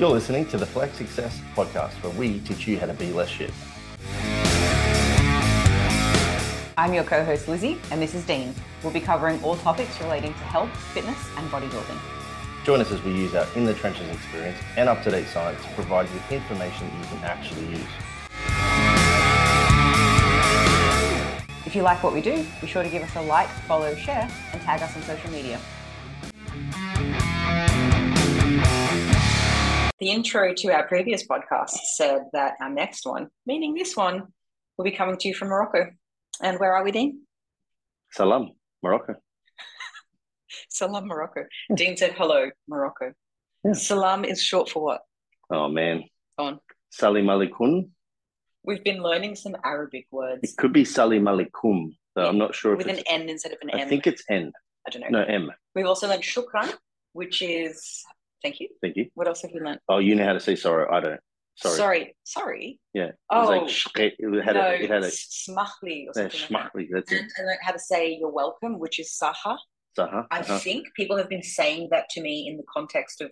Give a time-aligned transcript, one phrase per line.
[0.00, 3.28] You're listening to the Flex Success podcast, where we teach you how to be less
[3.28, 3.52] shit.
[6.78, 8.54] I'm your co host Lizzy, and this is Dean.
[8.82, 11.98] We'll be covering all topics relating to health, fitness, and bodybuilding.
[12.64, 15.62] Join us as we use our in the trenches experience and up to date science
[15.62, 17.86] to provide you with information that you can actually use.
[21.66, 24.30] If you like what we do, be sure to give us a like, follow, share,
[24.54, 25.60] and tag us on social media.
[30.00, 34.28] The intro to our previous podcast said that our next one, meaning this one,
[34.78, 35.90] will be coming to you from Morocco.
[36.42, 37.20] And where are we, Dean?
[38.10, 39.16] Salam, Morocco.
[40.70, 41.44] Salam, Morocco.
[41.74, 43.12] Dean said, hello, Morocco.
[43.62, 43.74] Yeah.
[43.74, 45.02] Salam is short for what?
[45.50, 46.04] Oh man.
[46.38, 46.60] Go on.
[46.88, 47.90] Salim alaikum.
[48.64, 51.94] We've been learning some Arabic words It could be Salim alaikum.
[52.16, 53.88] So I'm not sure if with an N instead of an I M.
[53.90, 54.50] think it's N.
[54.86, 55.20] I don't know.
[55.20, 55.50] No, M.
[55.74, 56.72] We've also learned shukran,
[57.12, 58.02] which is
[58.42, 58.68] thank you.
[58.82, 59.06] Thank you.
[59.14, 59.80] What else have you learned?
[59.88, 60.86] Oh, you know how to say sorry.
[60.90, 61.20] I don't.
[61.56, 61.76] Sorry.
[61.76, 62.16] Sorry.
[62.24, 62.80] Sorry.
[62.94, 63.04] Yeah.
[63.08, 66.48] It Oh, was like it had no, a, it had a smachli or yeah, something
[66.50, 66.86] like that.
[66.92, 67.20] That's it.
[67.20, 69.58] And I learned how to say you're welcome, which is saha.
[69.98, 70.58] Uh-huh, I uh-huh.
[70.60, 73.30] think people have been saying that to me in the context of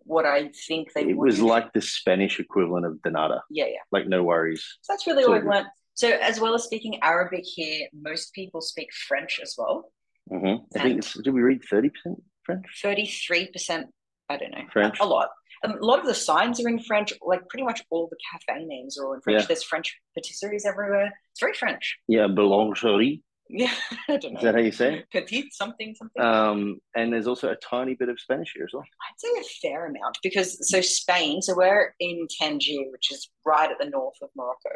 [0.00, 3.40] what I think they It would was like the Spanish equivalent of Donata.
[3.50, 3.78] yeah, yeah.
[3.92, 4.64] Like no worries.
[4.82, 5.66] So that's really what I've learned.
[5.94, 9.92] So as well as speaking Arabic here, most people speak French as well.
[10.28, 12.66] hmm I And- think it's, did we read thirty percent French?
[12.82, 13.86] Thirty-three percent.
[14.28, 14.64] I don't know.
[14.72, 14.98] French.
[15.00, 15.28] A, a lot.
[15.64, 17.12] Um, a lot of the signs are in French.
[17.22, 19.42] Like pretty much all the cafe names are all in French.
[19.42, 19.46] Yeah.
[19.46, 21.12] There's French patisseries everywhere.
[21.32, 21.98] It's very French.
[22.06, 23.22] Yeah, boulangerie.
[23.50, 23.72] Yeah,
[24.08, 24.38] I don't know.
[24.38, 25.10] Is that how you say it?
[25.10, 26.22] Petite something something.
[26.22, 28.84] Um, and there's also a tiny bit of Spanish here as well.
[28.84, 31.40] I'd say a fair amount because so Spain.
[31.40, 34.70] So we're in Tangier, which is right at the north of Morocco,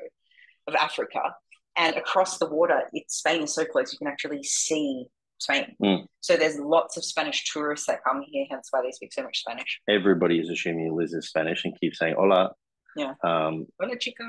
[0.67, 1.35] of Africa,
[1.77, 5.07] and across the water, it, Spain is so close you can actually see
[5.43, 5.75] Spain.
[5.83, 6.05] Mm.
[6.21, 9.39] So there's lots of Spanish tourists that come here, hence why they speak so much
[9.41, 9.81] Spanish.
[9.89, 12.53] Everybody is assuming Liz is Spanish and keeps saying hola.
[12.97, 13.15] Yeah.
[13.25, 14.25] Um, Hola, chica.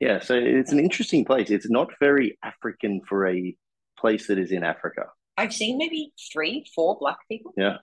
[0.00, 1.50] yeah, so it's an interesting place.
[1.50, 3.56] It's not very African for a
[3.98, 5.04] place that is in Africa.
[5.36, 7.52] I've seen maybe three, four black people.
[7.56, 7.76] Yeah.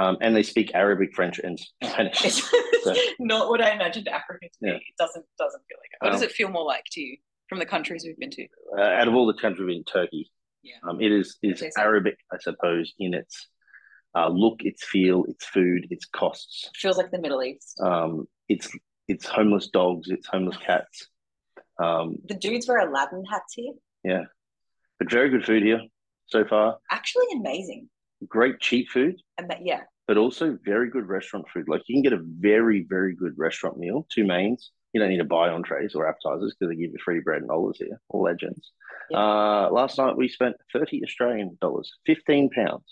[0.00, 2.24] Um, and they speak Arabic, French, and Spanish.
[2.24, 2.42] It's
[2.84, 4.68] So- not what I imagined Africa to be.
[4.68, 4.74] Yeah.
[4.76, 6.04] It doesn't doesn't feel like it.
[6.04, 7.16] What does Um, it feel more like to you
[7.48, 8.46] from the countries we've been to?
[8.78, 10.30] uh, out of all the countries we've been Turkey,
[10.62, 10.76] Yeah.
[10.88, 11.80] um, it is is I'd so.
[11.80, 13.48] Arabic, I suppose, in its
[14.14, 16.70] uh, look, its feel, its food, its costs.
[16.74, 17.80] Feels like the Middle East.
[17.80, 18.68] Um, it's
[19.06, 21.08] it's homeless dogs, it's homeless cats.
[21.82, 23.72] Um, The dudes wear Aladdin hats here.
[24.04, 24.24] Yeah,
[24.98, 25.80] but very good food here
[26.26, 26.78] so far.
[26.90, 27.88] Actually amazing.
[28.26, 29.82] Great cheap food, And that yeah.
[30.08, 31.68] but also very good restaurant food.
[31.68, 34.72] Like you can get a very very good restaurant meal, two mains.
[34.92, 37.50] You don't need to buy entrees or appetizers because they give you free bread and
[37.50, 38.00] olives here.
[38.08, 38.72] All legends.
[39.10, 39.18] Yeah.
[39.18, 42.84] Uh, last night we spent thirty Australian dollars, fifteen pounds.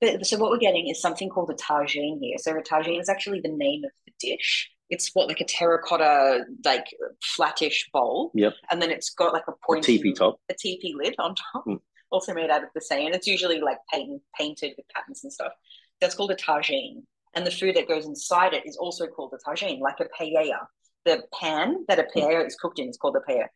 [0.00, 2.36] But, so what we're getting is something called a tagine here.
[2.38, 4.68] So a tagine is actually the name of the dish.
[4.90, 6.86] It's what like a terracotta like
[7.22, 8.32] flattish bowl.
[8.34, 8.54] Yep.
[8.70, 10.40] And then it's got like a A pointy teepee top.
[10.50, 11.78] a teepee lid on top, Mm.
[12.10, 13.06] also made out of the same.
[13.06, 15.52] And it's usually like paint, painted with patterns and stuff.
[16.00, 17.02] That's called a tagine.
[17.34, 20.66] And the food that goes inside it is also called a tagine, like a paella.
[21.04, 23.46] The pan that a paella is cooked in is called a paella.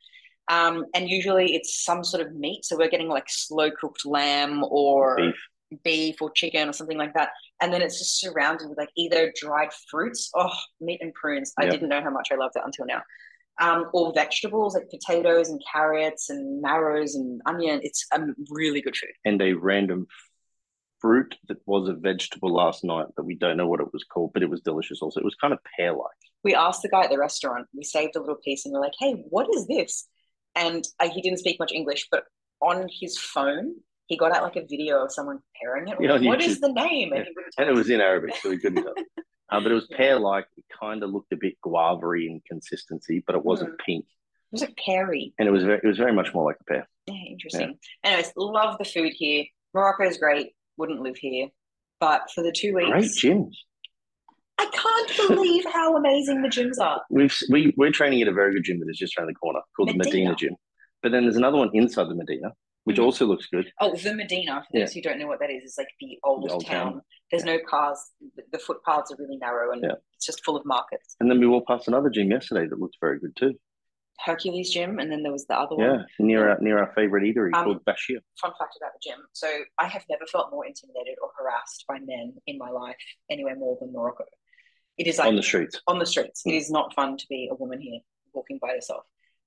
[0.51, 2.65] Um, and usually it's some sort of meat.
[2.65, 5.35] So we're getting like slow cooked lamb or Beef.
[5.85, 7.31] beef or chicken or something like that.
[7.61, 11.53] And then it's just surrounded with like either dried fruits, oh, meat and prunes.
[11.59, 13.03] I didn't know how much I loved it until now.
[13.61, 17.81] Um, or vegetables like potatoes and carrots and marrows and onion.
[17.83, 19.11] It's um, really good food.
[19.25, 20.07] and a random
[21.01, 24.33] fruit that was a vegetable last night that we don't know what it was called,
[24.33, 25.21] but it was delicious also.
[25.21, 26.23] It was kind of pear like.
[26.45, 28.93] We asked the guy at the restaurant, we saved a little piece and we're like,
[28.99, 30.07] hey, what is this?
[30.55, 32.25] And uh, he didn't speak much English, but
[32.61, 33.75] on his phone,
[34.07, 35.99] he got out like a video of someone preparing it.
[35.99, 37.11] We're like, what is the name?
[37.13, 37.19] Yeah.
[37.19, 38.95] And, he And it was in Arabic, so we couldn't tell.
[39.51, 40.47] Uh, but it was pear like.
[40.57, 43.85] It kind of looked a bit guavery in consistency, but it wasn't Mm.
[43.85, 44.05] pink.
[44.05, 45.35] It was like peary.
[45.39, 46.89] And it was very, it was very much more like a pear.
[47.07, 47.79] Yeah, interesting.
[48.03, 49.45] Anyways, love the food here.
[49.75, 50.55] Morocco is great.
[50.79, 51.49] Wouldn't live here.
[52.01, 53.05] But for the two weeks, Great
[53.37, 53.53] gyms.
[54.59, 57.03] I can't believe how amazing the gyms are.
[57.11, 59.61] We've we we're training at a very good gym that is just around the corner
[59.77, 60.31] called the Medina.
[60.31, 60.57] Medina Gym.
[61.03, 62.53] But then there's another one inside the Medina,
[62.85, 63.05] which Mhm.
[63.05, 63.71] also looks good.
[63.81, 66.49] Oh, the Medina, for those who don't know what that is, is like the old,
[66.49, 66.93] The old town.
[66.95, 67.03] town.
[67.31, 67.99] There's no cars.
[68.35, 69.93] The, the footpaths are really narrow and Yeah.
[70.17, 71.15] it's just full of markets.
[71.21, 73.55] And then we walked past another gym yesterday that looked very good too.
[74.21, 76.07] Hercules Gym, and then there was the other Yeah, one.
[76.19, 78.19] near our near our favorite eatery Um, called Bashir.
[78.41, 79.21] Fun fact about the gym.
[79.33, 79.47] So
[79.79, 82.97] I have never felt more intimidated or harassed by men in my life
[83.31, 84.25] anywhere more than Morocco.
[84.99, 85.81] It is like on the streets.
[85.87, 86.43] on the streets.
[86.45, 88.01] It is not fun to be a woman here
[88.33, 89.05] walking by yourself.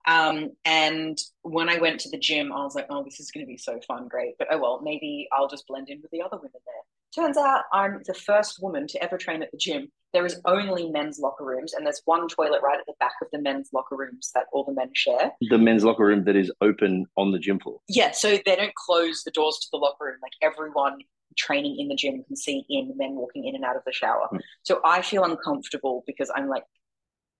[0.07, 3.45] Um, and when I went to the gym, I was like, oh, this is going
[3.45, 4.35] to be so fun, great.
[4.39, 7.25] But oh well, maybe I'll just blend in with the other women there.
[7.25, 10.89] Turns out I'm the first woman to ever train at the gym there is only
[10.89, 13.95] men's locker rooms, and there's one toilet right at the back of the men's locker
[13.95, 15.31] rooms that all the men share.
[15.49, 17.79] The men's locker room that is open on the gym floor.
[17.87, 20.17] Yeah, so they don't close the doors to the locker room.
[20.21, 20.99] Like everyone
[21.37, 24.27] training in the gym can see in men walking in and out of the shower.
[24.33, 24.39] Mm.
[24.63, 26.63] So I feel uncomfortable because I'm like,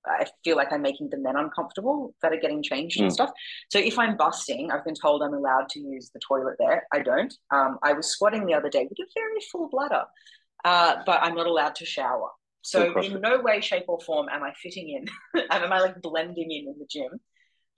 [0.06, 3.14] I feel like I'm making the men uncomfortable that are getting changed and Mm.
[3.14, 3.32] stuff.
[3.70, 6.88] So if I'm busting, I've been told I'm allowed to use the toilet there.
[6.92, 7.34] I don't.
[7.52, 10.06] Um, I was squatting the other day with a very full bladder,
[10.66, 12.30] uh, but I'm not allowed to shower.
[12.64, 15.06] So in no way, shape, or form am I fitting in,
[15.52, 17.20] and am I like blending in in the gym?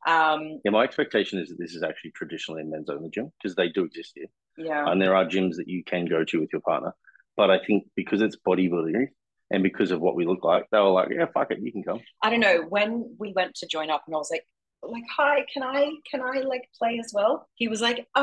[0.05, 3.55] Um, Yeah, my expectation is that this is actually traditionally a men's only gym because
[3.55, 4.27] they do exist here.
[4.57, 4.89] Yeah.
[4.89, 6.93] and there are gyms that you can go to with your partner.
[7.35, 9.07] But I think because it's bodybuilding
[9.51, 11.83] and because of what we look like, they were like, "Yeah, fuck it, you can
[11.83, 14.45] come." I don't know when we went to join up and I was like
[14.85, 18.19] like hi can I can I like play as well he was like uh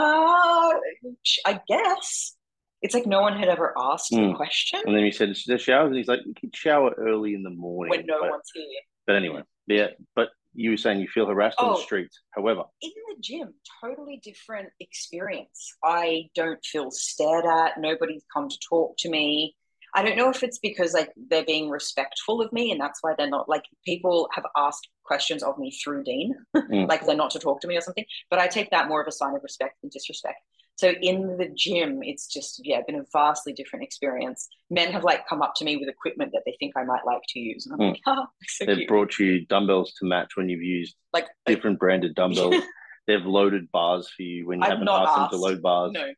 [1.46, 2.36] I guess
[2.82, 4.36] it's like no one had ever asked the Mm.
[4.36, 7.42] question And then he said, "The showers," and he's like, "You can shower early in
[7.42, 8.64] the morning." when no but, one's here
[9.06, 9.88] but anyway, yeah.
[10.14, 11.80] But you were saying you feel harassed on the Oh.
[11.80, 12.20] streets.
[12.32, 18.58] However, in the gym totally different experience I don't feel stared at nobody's come to
[18.68, 19.54] talk to me
[19.92, 23.14] I don't know if it's because like they're being respectful of me and that's why
[23.18, 26.88] they're not like people have asked questions of me through Dean Mm.
[26.92, 29.08] like they're not to talk to me or something but I take that more of
[29.08, 30.38] a sign of respect than disrespect
[30.76, 35.26] so in the gym it's just yeah been a vastly different experience men have like
[35.28, 37.74] come up to me with equipment that they think I might like to use and
[37.74, 37.90] I'm Mm.
[37.92, 38.88] like oh so they've cute.
[38.88, 42.62] brought you dumbbells to match when you've used like different branded dumbbells.
[43.06, 45.92] they've loaded bars for you when you I've haven't not asked them to load bars.
[45.92, 46.12] no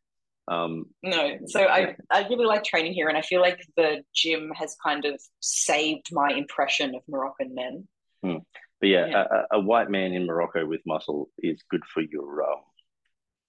[0.48, 4.50] Um, No, so I I really like training here, and I feel like the gym
[4.56, 7.74] has kind of saved my impression of Moroccan men.
[8.22, 9.24] But yeah, Yeah.
[9.30, 12.60] A, a a white man in Morocco with muscle is good for your um,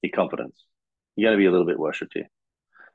[0.03, 0.57] your confidence.
[1.15, 2.27] You're going to be a little bit worshipped here.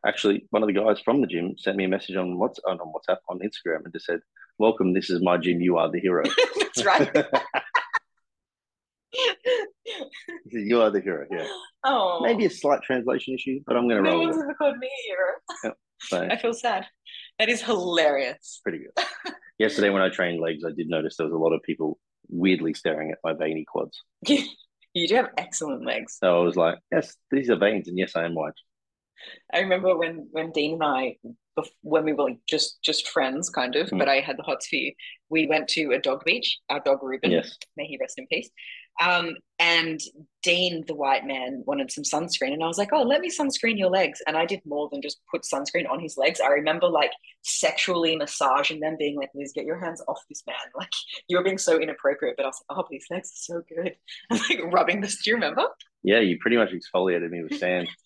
[0.07, 2.71] Actually, one of the guys from the gym sent me a message on what's uh,
[2.71, 4.21] on WhatsApp on Instagram and just said,
[4.59, 5.61] "Welcome, this is my gym.
[5.61, 6.25] You are the hero."
[6.59, 7.11] That's right.
[10.51, 11.27] You are the hero.
[11.31, 11.47] Yeah,
[11.85, 14.49] oh, maybe a slight translation issue, but I'm going to no roll one's with it.
[14.51, 15.75] ever called me a hero.
[16.01, 16.87] So, I feel sad.
[17.39, 18.61] That is hilarious.
[18.63, 19.35] pretty good.
[19.59, 21.99] Yesterday, when I trained legs, I did notice there was a lot of people
[22.29, 24.03] weirdly staring at my veiny quads.
[24.95, 26.17] You do have excellent legs.
[26.21, 28.55] So I was like, "Yes, these are veins, and yes, I am white."
[29.53, 31.17] I remember when when Dean and I,
[31.83, 33.99] when we were like just just friends, kind of, Mm.
[33.99, 34.93] but I had the hots for you.
[35.29, 36.59] We went to a dog beach.
[36.71, 37.57] Our dog Ruben, Yes.
[37.77, 38.49] may he rest in peace.
[39.01, 40.01] Um, and
[40.43, 43.79] Dean, the white man, wanted some sunscreen, and I was like, "Oh, let me sunscreen
[43.79, 46.41] your legs." And I did more than just put sunscreen on his legs.
[46.41, 47.11] I remember like
[47.43, 50.91] sexually massaging them, being like, "Liz, get your hands off this man!" Like
[51.29, 52.37] you're being so inappropriate.
[52.37, 53.97] But I was like, "Oh, these legs are so good."
[54.31, 55.23] I'm like rubbing this.
[55.23, 55.67] Do you remember?
[56.03, 57.89] Yeah, you pretty much exfoliated me with sand.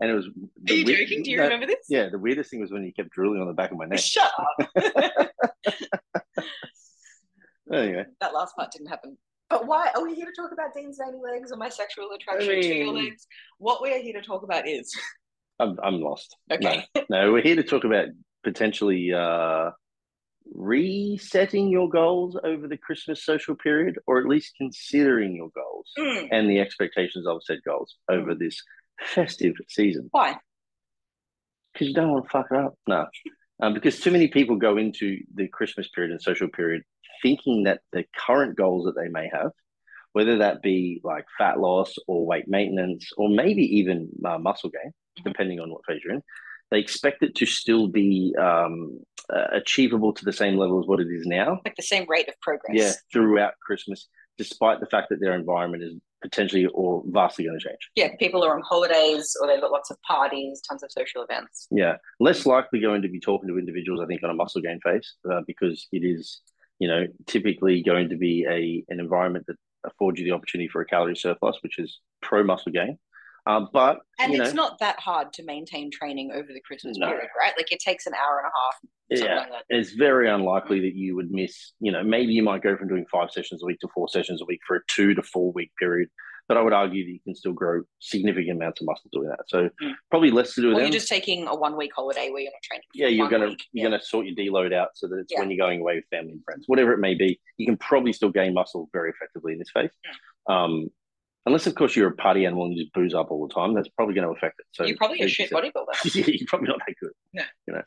[0.00, 0.26] And it was.
[0.26, 1.22] Are you weird- joking?
[1.22, 1.86] Do you no, remember this?
[1.88, 3.98] Yeah, the weirdest thing was when you kept drooling on the back of my neck.
[3.98, 5.30] Shut up.
[7.72, 9.16] Anyway, that last part didn't happen.
[9.48, 12.48] But why are we here to talk about Dean's veiny legs or my sexual attraction
[12.60, 13.26] to your legs?
[13.58, 14.92] What we are here to talk about is
[15.60, 16.36] I'm I'm lost.
[16.50, 16.84] okay.
[17.10, 18.08] No, we're here to talk about
[18.44, 19.70] potentially uh,
[20.52, 26.28] resetting your goals over the Christmas social period, or at least considering your goals Mm,
[26.30, 28.60] and the expectations of said goals over this
[29.04, 30.08] festive season.
[30.10, 30.36] why?
[31.72, 32.74] Because you don't want to fuck it up.
[32.86, 33.06] No.
[33.60, 36.82] Um, because too many people go into the Christmas period and social period
[37.22, 39.52] thinking that the current goals that they may have,
[40.12, 44.92] whether that be like fat loss or weight maintenance, or maybe even uh, muscle gain,
[45.20, 45.24] Mhm.
[45.24, 46.22] depending on what phase you're in,
[46.70, 48.98] they expect it to still be um,
[49.32, 51.60] uh, achievable to the same level as what it is now.
[51.64, 52.74] Like the same rate of progress.
[52.74, 57.64] Yeah, throughout Christmas, despite the fact that their environment is potentially or vastly going to
[57.64, 57.90] change.
[57.96, 61.66] Yeah, people are on holidays or they've got lots of parties, tons of social events.
[61.70, 64.80] Yeah, less likely going to be talking to individuals, I think, on a muscle gain
[64.80, 66.40] phase uh, because it is,
[66.78, 70.80] you know, typically going to be a an environment that affords you the opportunity for
[70.80, 72.98] a calorie surplus, which is pro muscle gain.
[73.46, 77.08] Um, but And it's know, not that hard to maintain training over the Christmas No.
[77.08, 77.52] period, right?
[77.56, 78.78] Like it takes an hour and a half,
[79.28, 79.64] yeah, like that.
[79.68, 81.72] it's very unlikely that you would miss.
[81.80, 84.40] You know, maybe you might go from doing five sessions a week to four sessions
[84.40, 86.08] a week for a two to four week period.
[86.48, 89.40] But I would argue that you can still grow significant amounts of muscle doing that.
[89.48, 89.94] So Mm.
[90.10, 90.86] probably less to do with Or them.
[90.86, 92.84] you're just taking a one week holiday where you're not training.
[92.94, 93.64] yeah, you're gonna week.
[93.72, 93.90] you're Yeah.
[93.90, 95.40] gonna sort your deload out so that it's Yeah.
[95.40, 97.40] when you're going away with family and friends, whatever it may be.
[97.58, 99.90] You can probably still gain muscle very effectively in this phase.
[100.48, 100.90] Um,
[101.46, 103.74] unless of course you're a party animal and you just booze up all the time,
[103.74, 104.66] that's probably going to affect it.
[104.72, 106.14] So you're probably a shit bodybuilder.
[106.14, 107.82] yeah, you're probably not that good.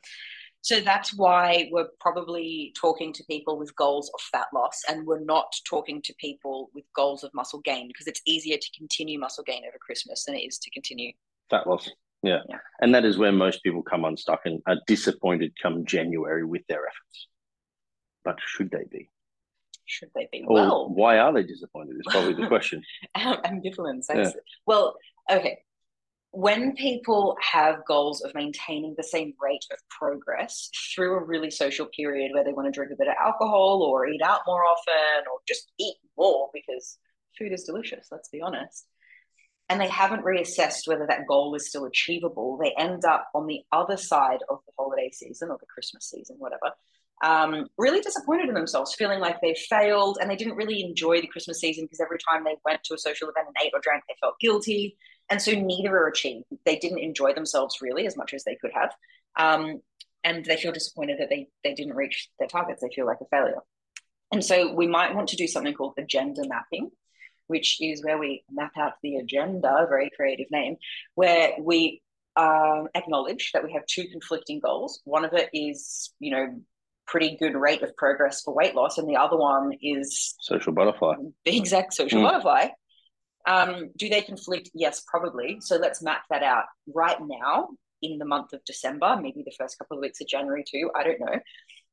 [0.66, 5.24] So that's why we're probably talking to people with goals of fat loss and we're
[5.24, 9.44] not talking to people with goals of muscle gain because it's easier to continue muscle
[9.44, 11.12] gain over Christmas than it is to continue.
[11.52, 11.88] Fat loss.
[12.24, 12.40] Yeah.
[12.50, 12.58] Yeah.
[12.82, 16.80] And that is where most people come unstuck and are disappointed come January with their
[16.80, 17.28] efforts.
[18.24, 19.12] But should they be?
[19.86, 20.44] Should they be?
[20.48, 21.96] Or well, why are they disappointed?
[21.96, 22.84] Is probably the question.
[23.18, 24.06] ambivalence.
[24.10, 24.32] Yeah.
[24.66, 24.96] Well,
[25.30, 25.60] okay.
[26.32, 31.86] When people have goals of maintaining the same rate of progress through a really social
[31.86, 35.24] period where they want to drink a bit of alcohol or eat out more often
[35.32, 36.98] or just eat more because
[37.38, 38.86] food is delicious, let's be honest,
[39.70, 43.62] and they haven't reassessed whether that goal is still achievable, they end up on the
[43.72, 46.72] other side of the holiday season or the Christmas season, whatever,
[47.24, 51.28] um, really disappointed in themselves, feeling like they failed and they didn't really enjoy the
[51.28, 54.04] Christmas season because every time they went to a social event and ate or drank,
[54.08, 54.98] they felt guilty.
[55.30, 56.46] And so neither are achieved.
[56.66, 58.92] They didn't enjoy themselves really as much as they could have.
[59.38, 59.82] Um,
[60.24, 62.82] and they feel disappointed that they, they didn't reach their targets.
[62.82, 63.62] They feel like a failure.
[64.32, 66.92] And so we might want to do something called agenda mapping,
[67.48, 70.78] which is where we map out the agenda, very creative name,
[71.14, 72.02] where we
[72.36, 75.02] um, acknowledge that we have two conflicting goals.
[75.06, 76.60] One of it is, you know,
[77.08, 81.16] pretty good rate of progress for weight loss, and the other one is Social butterfly.
[81.46, 82.24] the exact social Mm.
[82.24, 82.68] butterfly.
[83.48, 84.72] Um, do they conflict?
[84.74, 85.58] Yes, probably.
[85.62, 87.70] So let's map that out right now
[88.02, 90.90] in the month of December, maybe the first couple of weeks of January too.
[90.96, 91.40] I don't know.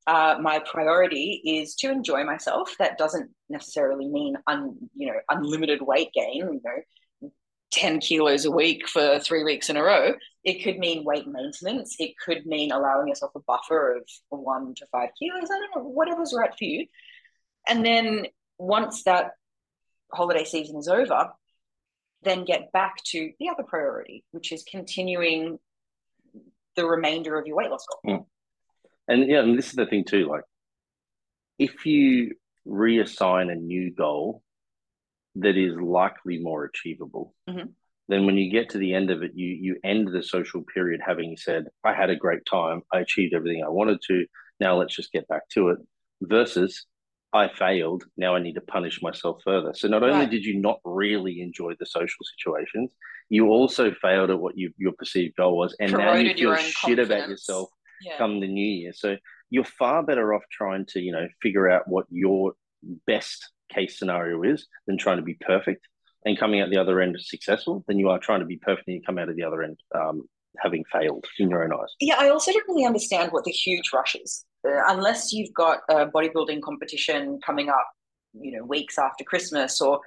[0.06, 2.74] Uh, my priority is to enjoy myself.
[2.78, 6.36] That doesn't necessarily mean un, you know unlimited weight gain.
[6.36, 7.30] You know,
[7.70, 10.14] ten kilos a week for three weeks in a row.
[10.44, 11.96] It could mean weight maintenance.
[11.98, 15.48] It could mean allowing yourself a buffer of one to five kilos.
[15.50, 16.86] I don't know, whatever's right for you.
[17.68, 18.26] And then
[18.58, 19.32] once that
[20.12, 21.32] holiday season is over,
[22.22, 25.58] then get back to the other priority, which is continuing
[26.74, 28.28] the remainder of your weight loss goal.
[29.08, 30.28] And yeah, and this is the thing too.
[30.28, 30.44] Like,
[31.58, 32.34] if you
[32.66, 34.42] reassign a new goal
[35.36, 37.74] that is likely more achievable, Mhm.
[38.08, 41.00] Then when you get to the end of it, you you end the social period
[41.04, 42.82] having said, "I had a great time.
[42.92, 44.26] I achieved everything I wanted to.
[44.60, 45.78] Now let's just get back to it."
[46.20, 46.86] Versus,
[47.32, 48.04] I failed.
[48.16, 49.72] Now I need to punish myself further.
[49.74, 50.30] So not only Right.
[50.30, 52.94] did you not really enjoy the social situations,
[53.30, 56.98] you also failed at what you, your perceived goal was, and now you feel shit
[56.98, 57.70] about yourself
[58.02, 58.18] Yeah.
[58.18, 58.92] come the new year.
[58.92, 59.16] So
[59.50, 62.54] you're far better off trying to, you know, figure out what your
[63.06, 65.88] best case scenario is than trying to be perfect
[66.24, 68.96] and coming out the other end successful than you are trying to be perfect and
[68.96, 70.22] you come out of the other end um,
[70.58, 71.88] having failed in your own eyes.
[72.00, 74.44] Yeah, I also don't really understand what the huge rush is.
[74.66, 77.88] Uh, unless you've got a bodybuilding competition coming up,
[78.34, 80.00] you know, weeks after Christmas, or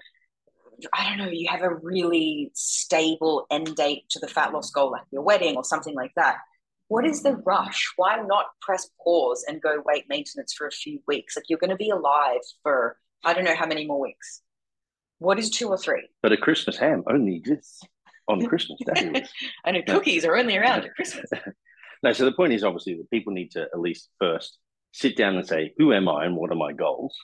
[0.94, 4.92] I don't know, you have a really stable end date to the fat loss goal,
[4.92, 6.38] like your wedding or something like that.
[6.88, 7.92] What is the rush?
[7.96, 11.36] Why not press pause and go weight maintenance for a few weeks?
[11.36, 14.42] Like you're going to be alive for I don't know how many more weeks.
[15.26, 16.08] What is two or three?
[16.22, 17.82] But a Christmas ham only exists
[18.28, 19.26] on Christmas Day.
[19.66, 21.30] I know cookies are only around at Christmas.
[22.04, 24.60] no, so the point is obviously that people need to at least first
[24.92, 27.16] sit down and say, who am I and what are my goals?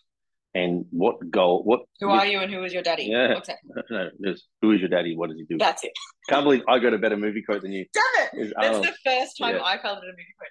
[0.53, 3.05] And what goal, what Who are you and who is your daddy?
[3.05, 3.36] Yeah.
[3.36, 3.60] What's that?
[3.89, 5.15] No, there's, who is your daddy?
[5.15, 5.58] What does he do?
[5.58, 5.93] That's it.
[6.29, 7.86] Can't believe I got a better movie quote than you.
[7.93, 8.48] Damn it!
[8.48, 8.86] Is That's Arnold.
[8.86, 9.63] the first time Yeah.
[9.63, 10.50] I felt it a movie quote.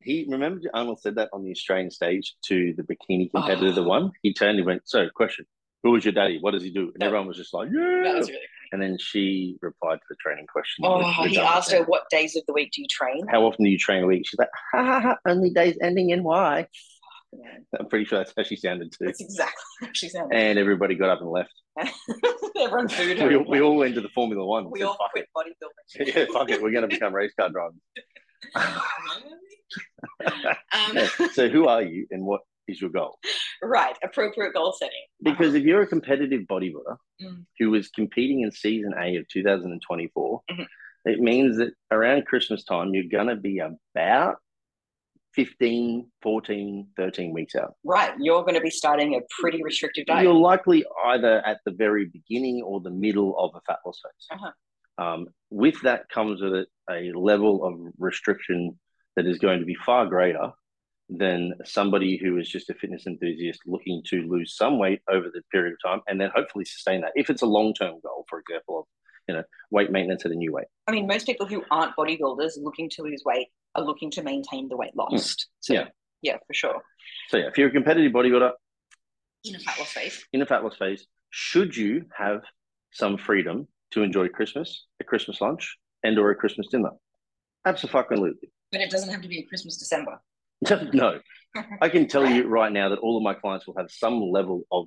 [0.00, 3.72] He remember Arnold said that on the Australian stage to the bikini competitor, Oh.
[3.72, 4.12] the one.
[4.22, 5.44] He turned and went, So, question,
[5.82, 6.38] who was your daddy?
[6.40, 6.84] What does he do?
[6.84, 7.80] And That- everyone was just like, Yeah.
[7.80, 8.36] really
[8.72, 10.84] And then she replied to the training question.
[10.86, 13.26] Oh, he asked her what days of the week do you train?
[13.28, 14.22] How often do you train a week?
[14.26, 16.66] She's like, ha ha ha, only days ending in Y.
[17.34, 17.46] Yeah,
[17.80, 19.06] I'm pretty sure that's how she sounded too.
[19.06, 20.36] That's exactly what she sounded.
[20.36, 21.50] And everybody got up and left.
[22.60, 23.28] Everyone booed her.
[23.28, 24.70] We, all- we all went to the Formula One.
[24.70, 26.06] We said, all quit bodybuilding.
[26.14, 26.62] yeah, fuck it.
[26.62, 27.74] We're going to become race car drivers.
[28.54, 28.72] um,
[30.94, 31.08] Yeah.
[31.32, 33.18] So, who are you and what is your goal?
[33.62, 34.98] right, appropriate goal setting.
[35.22, 37.46] Because if you're a competitive bodybuilder Mm.
[37.60, 40.66] who is competing in season A of 2024, Mhm.
[41.04, 44.36] it means that around Christmas time, you're going to be about
[45.34, 47.74] 15, 14, 13 weeks out.
[47.84, 50.24] right, you're going to be starting a pretty restrictive diet.
[50.24, 54.26] You're likely either at the very beginning or the middle of a fat loss phase.
[54.38, 54.52] Uh-huh.
[55.02, 58.78] Um, with that comes with a level of restriction
[59.16, 60.52] that is going to be far greater
[61.08, 65.42] than somebody who is just a fitness enthusiast looking to lose some weight over the
[65.50, 67.12] period of time and then hopefully sustain that.
[67.14, 68.84] If it's a long term goal, for example, of
[69.28, 70.66] you know weight maintenance at a new weight.
[70.86, 74.68] I mean, most people who aren't bodybuilders looking to lose weight are looking to maintain
[74.68, 75.00] the weight hmm.
[75.00, 75.48] lost.
[75.60, 75.74] So.
[75.74, 75.88] Yeah.
[76.22, 76.82] yeah, for sure.
[77.28, 78.52] So yeah, if you're a competitive bodybuilder
[79.44, 80.24] In a fat loss phase.
[80.32, 82.42] in a fat loss phase, should you have
[82.92, 86.90] some freedom to enjoy Christmas, a Christmas lunch, and or a Christmas dinner?
[87.64, 88.50] Absolutely.
[88.70, 90.20] But it doesn't have to be a Christmas December.
[90.92, 91.20] no,
[91.80, 94.62] I can tell you right now that all of my clients will have some level
[94.70, 94.86] of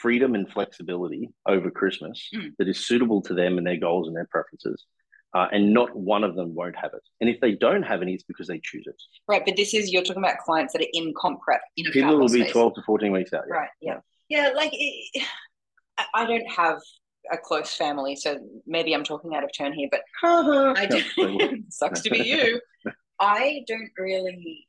[0.00, 2.52] freedom and flexibility over Christmas Mm.
[2.58, 4.84] that is suitable to them and their goals and their preferences.
[5.32, 7.02] uh, and not one of them won't have it.
[7.20, 9.00] And if they don't have any, it's because they choose it.
[9.28, 11.90] Right, but this is you're talking about clients that are in comp prep in a
[11.92, 12.50] People will be space.
[12.52, 13.44] twelve to fourteen weeks out.
[13.48, 13.54] yeah.
[13.54, 13.68] Right.
[13.80, 13.98] Yeah.
[14.28, 14.50] Yeah.
[14.56, 15.22] Like it,
[15.98, 16.78] I- I don't have
[17.30, 21.64] a close family, so maybe I'm talking out of turn here, but I don't.
[21.72, 22.60] sucks to be you.
[23.20, 24.66] I don't really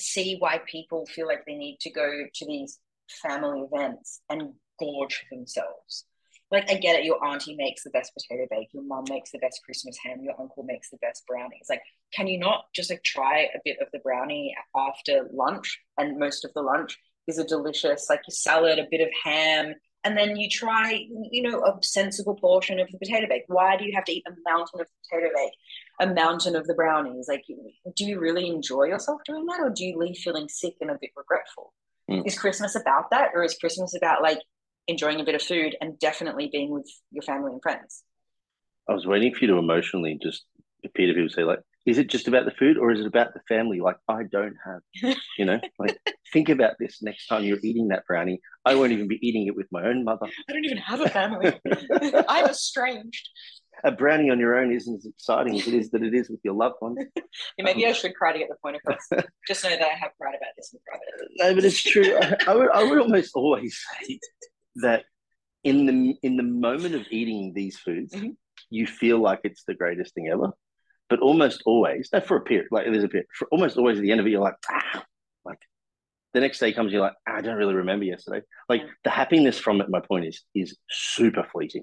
[0.00, 2.78] see why people feel like they need to go to these
[3.22, 6.04] family events and gorge themselves.
[6.50, 9.38] Like I get it, your auntie makes the best potato bake, your mum makes the
[9.38, 11.66] best Christmas ham, your uncle makes the best brownies.
[11.68, 15.78] Like, can you not just like try a bit of the brownie after lunch?
[15.96, 20.16] And most of the lunch is a delicious like salad, a bit of ham, and
[20.16, 23.44] then you try, you know, a sensible portion of the potato bake.
[23.48, 25.52] Why do you have to eat a mountain of potato bake,
[26.00, 27.26] a mountain of the brownies?
[27.28, 27.44] Like,
[27.96, 30.98] do you really enjoy yourself doing that, or do you leave feeling sick and a
[31.00, 31.74] bit regretful?
[32.10, 32.26] Mm.
[32.26, 34.38] Is Christmas about that, or is Christmas about like
[34.88, 38.02] enjoying a bit of food and definitely being with your family and friends?
[38.88, 40.44] I was waiting for you to emotionally just
[40.84, 43.32] appear to people say like, is it just about the food or is it about
[43.34, 43.80] the family?
[43.80, 45.98] Like I don't have, you know, like
[46.32, 48.40] think about this next time you're eating that brownie.
[48.64, 50.26] I won't even be eating it with my own mother.
[50.48, 51.58] I don't even have a family.
[52.28, 53.28] I'm estranged.
[53.82, 56.40] A brownie on your own isn't as exciting as it is that it is with
[56.44, 56.98] your loved ones.
[57.16, 59.08] Yeah, maybe I should cry to get the point across.
[59.48, 61.30] Just know that I have cried about this in private.
[61.38, 62.14] No, but it's true.
[62.20, 64.18] I, I would, I would almost always say
[64.82, 65.04] that
[65.64, 68.36] in the in the moment of eating these foods, Mhm.
[68.68, 70.50] you feel like it's the greatest thing ever.
[71.10, 74.02] But almost always, not for a period, like there's a period, for almost always at
[74.02, 75.04] the end of it, you're like, ah,
[75.44, 75.58] like
[76.34, 78.42] the next day comes, you're like, ah, I don't really remember yesterday.
[78.68, 81.82] Like the happiness from it, my point is, is super fleeting.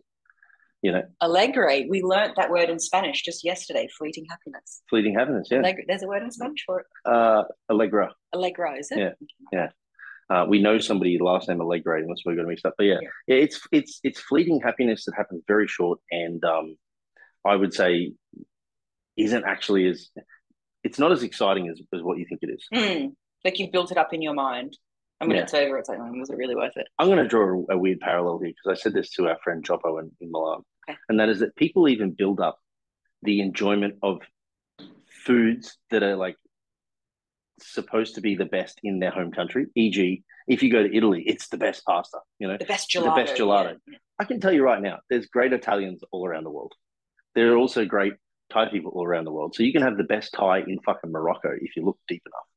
[0.84, 1.86] You know, Alegre.
[1.90, 3.90] We learnt that word in Spanish just yesterday.
[3.98, 4.82] Fleeting happiness.
[4.90, 5.48] fleeting happiness.
[5.52, 5.64] Yeah.
[5.88, 6.86] There's a word in Spanish for it.
[7.04, 8.14] uh, Allegra.
[8.32, 9.00] Allegro, is it?
[9.00, 9.10] Yeah.
[9.52, 9.70] Yeah.
[10.30, 12.76] Uh, we know somebody last name Allegro, unless we're going to mix up.
[12.78, 13.10] But yeah, Yeah.
[13.28, 16.76] yeah, it's it's it's fleeting happiness that happens very short, and um,
[17.44, 18.14] I would say
[19.18, 20.10] isn't actually as
[20.84, 22.66] it's not as exciting as, as what you think it is.
[22.74, 24.78] Mm, like you've built it up in your mind.
[25.20, 25.44] And when Yeah.
[25.44, 26.88] it's over, it's like, oh, was it really worth it?
[27.00, 29.38] I'm going to draw a, a weird parallel here because I said this to our
[29.44, 30.98] friend Joppo in, in Milan, Okay.
[31.10, 32.60] and that is that people even build up
[33.24, 34.22] the enjoyment of
[35.26, 36.36] foods that are like
[37.60, 39.66] supposed to be the best in their home country.
[39.76, 42.20] E.g., if you go to Italy, it's the best pasta.
[42.40, 43.16] You know, The best The gelato.
[43.16, 43.76] best gelato.
[44.20, 46.74] I can tell you right now, there's great Italians all around the world.
[47.36, 48.14] There are also great
[48.52, 49.56] Thai people all around the world.
[49.56, 52.48] So you can have the best Thai in fucking Morocco if you look deep enough.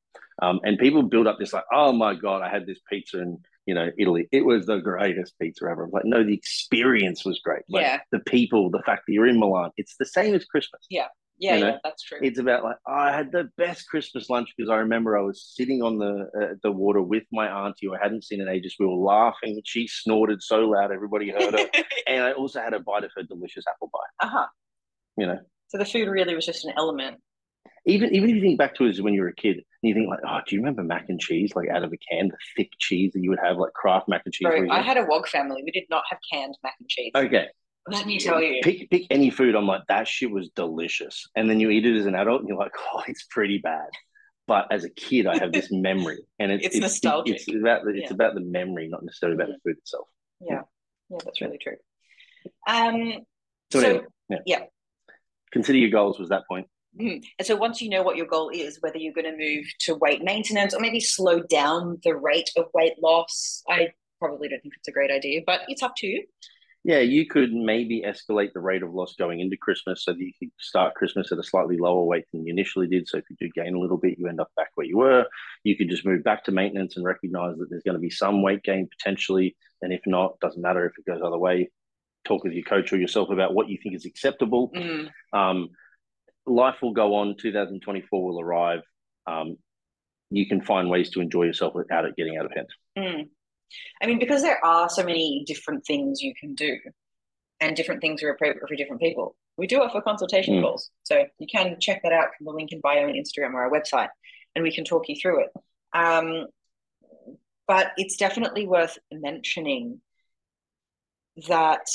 [0.42, 3.38] Um, and people build up this like, oh my god, I had this pizza in
[3.66, 4.26] you know Italy.
[4.33, 5.85] It was the greatest pizza ever.
[5.85, 7.62] I'm like, no, the experience was great.
[7.68, 8.00] Like, Yeah.
[8.11, 10.81] the people, the fact that you're in Milan, it's the same as Christmas.
[10.88, 12.18] Yeah, you know, yeah, that's true.
[12.22, 15.42] It's about like oh, I had the best Christmas lunch because I remember I was
[15.57, 18.76] sitting on the uh, the water with my auntie who I hadn't seen in ages.
[18.79, 19.61] We were laughing.
[19.64, 21.66] She snorted so loud everybody heard her,
[22.07, 24.26] and I also had a bite of her delicious apple pie.
[24.26, 24.46] uh-huh.
[25.16, 25.38] You know,
[25.70, 27.18] So the food really was just an element.
[27.87, 29.94] even even if you think back to as when you were a kid, and you
[29.94, 32.37] think like, oh, do you remember mac and cheese like out of a can, the
[32.56, 34.48] thick cheese that you would have like Kraft mac and cheese?
[34.48, 35.62] Bro, I had a Wog family.
[35.64, 37.12] We did not have canned mac and cheese.
[37.14, 37.46] okay,
[37.88, 38.61] Let me tell you.
[38.62, 39.54] pick pick any food.
[39.54, 42.48] I'm like that shit was delicious, and then you eat it as an adult, and
[42.48, 43.88] you're like, oh, it's pretty bad.
[44.48, 47.37] But as a kid, I have this memory, and it's It's nostalgic.
[47.37, 48.14] It's about the, it's Yeah.
[48.14, 50.09] about the memory, not necessarily about the food itself.
[50.40, 50.62] Yeah,
[51.11, 51.76] yeah, that's really true.
[52.66, 53.24] Um,
[53.72, 54.38] So, So- anyway, yeah.
[54.46, 54.59] yeah.
[55.53, 56.67] Consider your goals was that point.
[56.99, 57.23] mhm.
[57.39, 59.95] and so once you know what your goal is, whether you're going to move to
[59.95, 64.75] weight maintenance or maybe slow down the rate of weight loss, I probably don't think
[64.77, 66.25] it's a great idea, but it's up to you.
[66.83, 70.33] Yeah, you could maybe escalate the rate of loss going into Christmas so that you
[70.39, 73.07] could start Christmas at a slightly lower weight than you initially did.
[73.07, 75.27] So if you do gain a little bit, you end up back where you were.
[75.63, 78.43] You could just move back to maintenance and recognize that there's going to be some
[78.43, 79.57] weight gain potentially.
[79.83, 81.71] And if not, doesn't matter if it goes the other way.
[82.31, 84.71] Talk with your coach or yourself about what you think is acceptable.
[84.71, 85.71] Mm, Um,
[86.47, 87.37] life will go on.
[87.37, 88.83] 2024 will arrive.
[89.27, 89.57] Um,
[90.31, 92.69] you can find ways to enjoy yourself without it getting out of hand.
[92.97, 93.29] mm.
[94.01, 96.77] I mean, because there are so many different things you can do,
[97.59, 99.35] and different things are appropriate for different people.
[99.57, 100.62] We do offer consultation Mm.
[100.62, 103.62] calls, so you can check that out from the link in bio on Instagram or
[103.64, 104.11] our website,
[104.55, 105.51] and we can talk you through it.
[105.93, 106.47] Um,
[107.66, 110.01] but it's definitely worth mentioning
[111.49, 111.87] that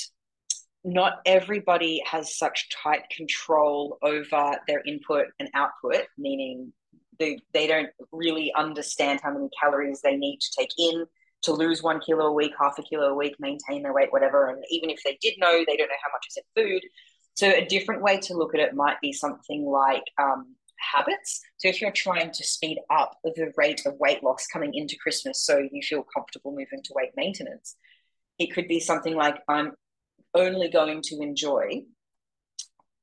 [0.85, 6.71] not everybody has such tight control over their input and output, meaning
[7.19, 11.05] they, they don't really understand how many calories they need to take in
[11.41, 14.47] to lose one kilo a week, half a kilo a week, maintain their weight, whatever.
[14.47, 16.81] And even if they did know, they don't know how much is in food.
[17.33, 21.41] So a different way to look at it might be something like um, habits.
[21.57, 25.43] So if you're trying to speed up the rate of weight loss coming into Christmas
[25.43, 27.75] so you feel comfortable moving to weight maintenance,
[28.37, 29.73] it could be something like I'm
[30.35, 31.81] only going to enjoy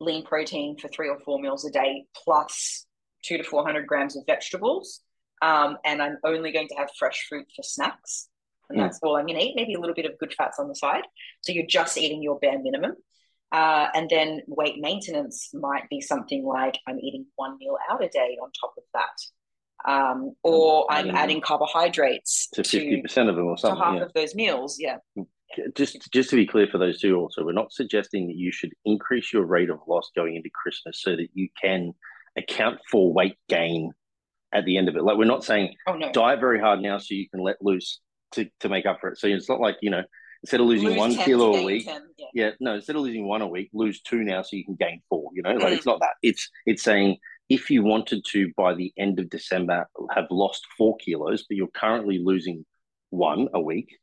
[0.01, 2.87] lean protein for three or four meals a day, plus
[3.25, 5.01] two to 400 grams of vegetables.
[5.40, 8.29] Um, and I'm only going to have fresh fruit for snacks.
[8.68, 8.83] And Mm.
[8.83, 9.55] that's all I'm going to eat.
[9.57, 11.03] Maybe a little bit of good fats on the side.
[11.42, 12.92] So you're just eating your bare minimum.
[13.51, 18.09] Uh, and then weight maintenance might be something like I'm eating one meal out a
[18.09, 19.90] day on top of that.
[19.92, 23.79] Um, or I'm Adding- carbohydrates to to, fifty percent of them or something.
[23.79, 24.03] to half yeah.
[24.03, 24.79] of those meals.
[24.81, 24.99] Yeah.
[25.77, 28.73] Just just to be clear for those two also we're not suggesting that you should
[28.85, 31.93] increase your rate of loss going into christmas so that you can
[32.37, 33.91] account for weight gain
[34.53, 36.11] at the end of it like we're not saying Oh, no.
[36.12, 38.01] diet very hard now so you can let loose
[38.33, 40.03] to, to make up for it so it's not like you know
[40.43, 42.27] instead of losing Lose one kilo a week 10, yeah.
[42.35, 45.01] yeah no instead of losing one a week lose two now so you can gain
[45.09, 45.77] four you know like Mm.
[45.77, 47.17] it's not that it's it's saying
[47.49, 51.69] if you wanted to by the end of december have lost four kilos but you're
[51.69, 52.65] currently losing
[53.11, 53.99] one a week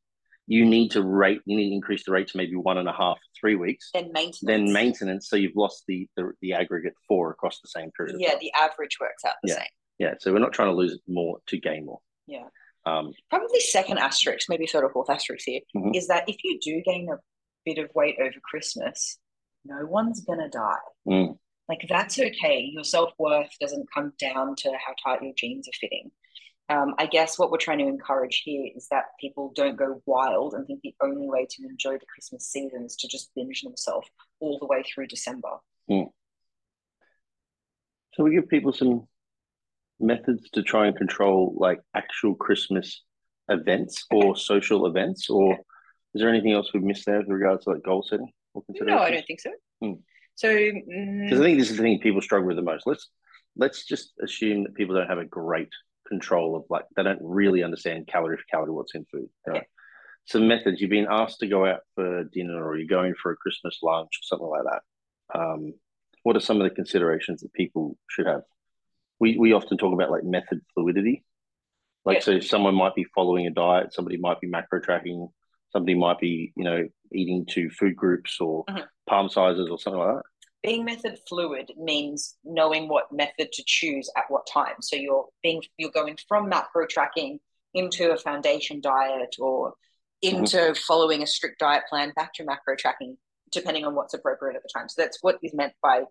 [0.50, 2.92] you need to rate you need to increase the rate to maybe one and a
[2.92, 4.40] half three weeks Then maintenance.
[4.42, 8.34] then maintenance so you've lost the the, the aggregate four across the same period Yeah,
[8.42, 9.56] the average works out the Yeah.
[9.56, 9.74] same.
[10.00, 12.48] yeah so we're not trying to lose more to gain more Yeah.
[12.88, 15.62] um Probably second asterisk, maybe third or fourth asterisk here,
[15.94, 16.08] is Mhm.
[16.08, 17.18] that if you do gain a
[17.66, 19.20] bit of weight over Christmas,
[19.66, 20.86] no one's gonna die.
[21.08, 22.62] mm, Like that's okay.
[22.74, 26.12] Your self worth doesn't come down to how tight your jeans are fitting.
[26.70, 30.54] Um, I guess what we're trying to encourage here is that people don't go wild
[30.54, 34.08] and think the only way to enjoy the Christmas season is to just binge themselves
[34.40, 35.50] all the way through December.
[38.20, 39.08] so we give people some
[40.00, 43.04] methods to try and control like actual christmas
[43.50, 45.54] events or social events or
[46.14, 48.98] is there anything else we've missed there with regards to like goal setting or No,
[49.00, 49.52] I don't think so.
[49.82, 49.94] Hmm.
[50.36, 52.88] So mm, because I think this is the thing people struggle with the most.
[52.88, 53.08] Let's
[53.56, 55.70] let's just assume that people don't have a great
[56.10, 59.30] control of like they don't really understand calorie for calorie what's in food.
[59.48, 59.60] you know.
[59.60, 59.68] Okay.
[60.26, 63.36] Some methods you've been asked to go out for dinner or you're going for a
[63.38, 65.40] Christmas lunch or something like that.
[65.40, 65.74] Um,
[66.24, 68.42] what are some of the considerations that people should have?
[69.20, 71.24] We we often talk about like method fluidity.
[72.06, 72.24] Like Yeah.
[72.24, 75.28] so someone might be following a diet, somebody might be macro tracking,
[75.72, 78.86] somebody might be, you know, eating to food groups or Mhm.
[79.08, 80.29] palm sizes or something like that.
[80.64, 84.76] Being method fluid means knowing what method to choose at what time.
[84.82, 87.40] So you're being you're going from macro tracking
[87.74, 89.74] into a foundation diet or
[90.22, 93.18] into following a strict diet plan back to macro tracking,
[93.52, 94.90] depending on what's appropriate at the time.
[94.90, 96.04] So that's what is meant by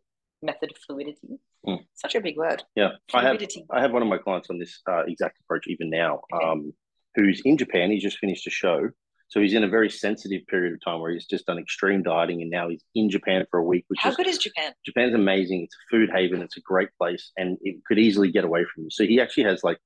[0.42, 1.40] method fluidity.
[1.66, 1.80] Mm.
[1.94, 2.62] Such a big word.
[2.74, 5.90] Yeah, I have I have one of my clients on this uh, exact approach even
[5.90, 6.44] now, Okay.
[6.44, 6.72] um,
[7.16, 7.90] who's in Japan.
[7.90, 8.88] He's just finished a show,
[9.28, 12.40] so he's in a very sensitive period of time where he's just done extreme dieting,
[12.40, 13.84] and now he's in Japan for a week.
[13.88, 14.72] Which How is good is Japan?
[14.84, 15.64] Japan's amazing.
[15.64, 16.40] It's a food haven.
[16.42, 18.90] It's a great place, and it could easily get away from you.
[18.90, 19.78] So he actually has like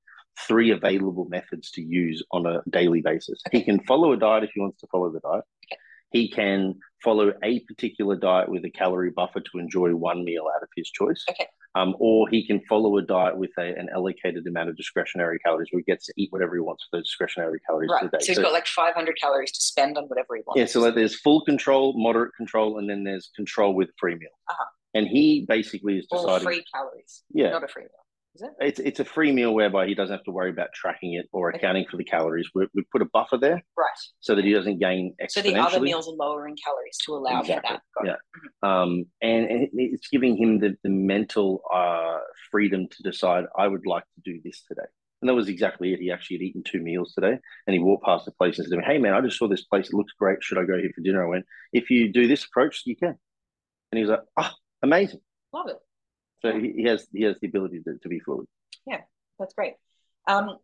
[0.47, 3.41] three available methods to use on a daily basis.
[3.51, 5.43] He can follow a diet if he wants to follow the diet.
[5.65, 5.79] Okay.
[6.13, 10.63] He can follow a particular diet with a calorie buffer to enjoy one meal out
[10.63, 11.25] of his choice.
[11.29, 11.47] Okay.
[11.75, 15.67] Um, or he can follow a diet with a, an allocated amount of discretionary calories
[15.71, 18.01] where he gets to eat whatever he wants for those discretionary calories Right.
[18.03, 18.23] for the day.
[18.25, 20.59] So he's got like 500 calories to spend on whatever he wants.
[20.59, 24.29] Yeah, so like there's full control, moderate control, and then there's control with free meal.
[24.49, 24.65] Uh-huh.
[24.93, 27.23] And he basically is or deciding, free calories.
[27.33, 28.02] yeah, Not a free meal.
[28.35, 28.49] Is it?
[28.59, 31.49] it's it's a free meal whereby he doesn't have to worry about tracking it or
[31.49, 31.59] Okay.
[31.59, 32.49] accounting for the calories.
[32.55, 33.87] We, we put a buffer there Right.
[34.21, 35.29] so that he doesn't gain exponentially.
[35.33, 38.07] So the other meals are lower in calories to allow Exactly, for that.
[38.07, 38.19] Got
[38.63, 38.81] yeah.
[38.81, 42.17] um, and it, it's giving him the, the mental uh,
[42.49, 44.87] freedom to decide, I would like to do this today.
[45.21, 45.99] And that was exactly it.
[45.99, 48.71] He actually had eaten two meals today and he walked past the place and said,
[48.71, 49.87] to me, Hey, man, I just saw this place.
[49.89, 50.43] It looks great.
[50.43, 51.23] Should I go here for dinner?
[51.23, 53.15] I went, If you do this approach, you can.
[53.91, 55.19] And he was like, Ah, amazing.
[55.53, 55.77] Love it.
[56.43, 58.47] So he, has he has the ability to, to be fluid.
[58.85, 59.01] Yeah,
[59.39, 59.75] that's great.
[60.27, 60.57] Um,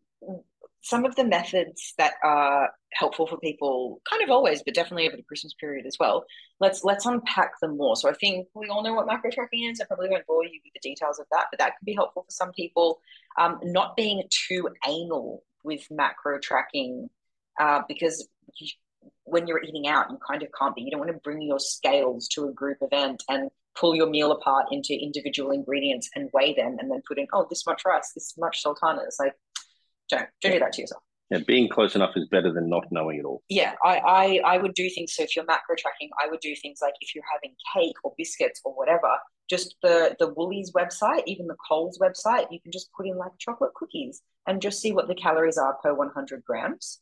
[0.81, 5.17] some of the methods that are helpful for people, kind of always, but definitely over
[5.17, 6.25] the Christmas period as well.
[6.59, 7.95] Let's let's unpack them more.
[7.95, 9.81] So I think we all know what macro tracking is.
[9.81, 12.23] I probably won't bore you with the details of that, but that could be helpful
[12.23, 12.99] for some people.
[13.37, 17.09] Um, not being too anal with macro tracking,
[17.59, 18.67] uh, because you,
[19.23, 20.81] when you're eating out, you kind of can't be.
[20.81, 24.32] You don't want to bring your scales to a group event and pull your meal
[24.32, 28.12] apart into individual ingredients and weigh them and then put in, oh, this much rice,
[28.13, 29.01] this much sultana.
[29.05, 29.34] It's Like,
[30.10, 31.03] don't don't do that to yourself.
[31.29, 33.43] Yeah, being close enough is better than not knowing it all.
[33.49, 35.13] Yeah, I, I I would do things.
[35.13, 38.13] So if you're macro tracking, I would do things like if you're having cake or
[38.17, 39.10] biscuits or whatever,
[39.47, 43.32] just the the Woolies website, even the Coles website, you can just put in like
[43.38, 46.99] chocolate cookies and just see what the calories are per 100 grams,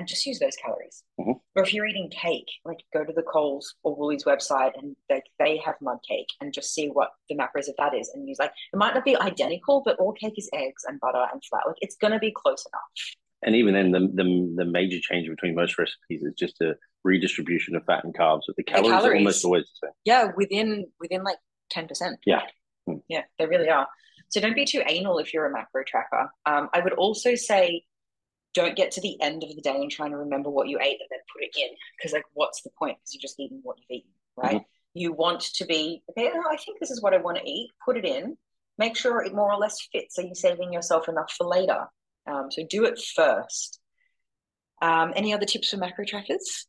[0.00, 1.04] and just use those calories.
[1.20, 1.38] Mhm.
[1.54, 5.20] Or if you're eating cake, like go to the Coles or Woolies website and they
[5.38, 8.38] they have mud cake and just see what the macros of that is and use
[8.38, 11.62] like it might not be identical, but all cake is eggs and butter and flour.
[11.66, 13.16] Like it's gonna be close enough.
[13.42, 17.76] And even then, the, the the major change between most recipes is just a redistribution
[17.76, 18.42] of fat and carbs.
[18.46, 19.18] But the calories, are calories.
[19.18, 19.94] almost always the same.
[20.04, 21.38] yeah within within like
[21.72, 22.16] 10%.
[22.26, 22.42] Yeah.
[23.08, 23.86] Yeah, they really are.
[24.30, 26.30] So don't be too anal if you're a macro tracker.
[26.46, 27.82] Um, I would also say
[28.54, 30.98] don't get to the end of the day and trying to remember what you ate
[31.00, 32.96] and then put it in because like what's the point?
[32.98, 34.56] Because you're just eating what you've eaten right?
[34.56, 34.64] Mm-hmm.
[34.94, 37.70] you want to be okay oh, i think this is what i want to eat
[37.84, 38.36] put it in
[38.80, 41.86] make sure it more or less fits so you're saving yourself enough for later.
[42.26, 43.78] Um, so do it first.
[44.82, 46.66] Um, any other tips for macro trackers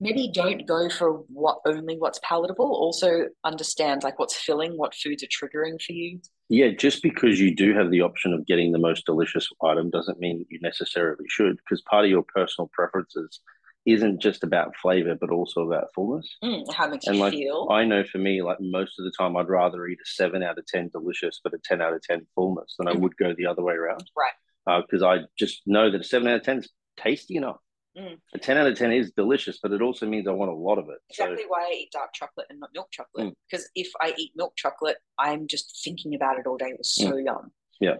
[0.00, 2.66] maybe don't go for what only what's palatable.
[2.66, 6.20] Also understand like what's filling what foods are triggering for you.
[6.48, 10.20] Yeah just because you do have the option of getting the most delicious item doesn't
[10.20, 13.40] mean you necessarily should because part of your personal preferences
[13.86, 16.36] isn't just about flavor but also about fullness.
[16.42, 17.68] Mm, how makes and you like, feel.
[17.70, 20.58] I know for me like most of the time i'd rather eat a 7 out
[20.58, 22.94] of 10 delicious but a 10 out of 10 fullness than mm.
[22.94, 24.10] i would go the other way around.
[24.16, 24.82] Right.
[24.82, 27.56] Because uh, i just know that a 7 out of 10 is tasty enough
[27.96, 28.18] Mm.
[28.34, 30.78] A 10 out of 10 is delicious, but it also means I want a lot
[30.78, 30.98] of it.
[31.10, 31.48] Exactly so.
[31.48, 33.28] why I eat dark chocolate and not milk chocolate.
[33.28, 33.34] Mm.
[33.48, 36.66] Because if I eat milk chocolate, I'm just thinking about it all day.
[36.66, 37.24] It was so mm.
[37.24, 37.52] yum.
[37.80, 37.96] Yeah.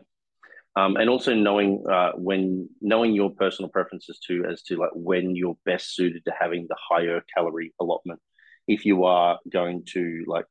[0.76, 5.36] Um, and also knowing uh, when knowing your personal preferences too as to like when
[5.36, 8.20] you're best suited to having the higher calorie allotment
[8.66, 10.46] if you are going to like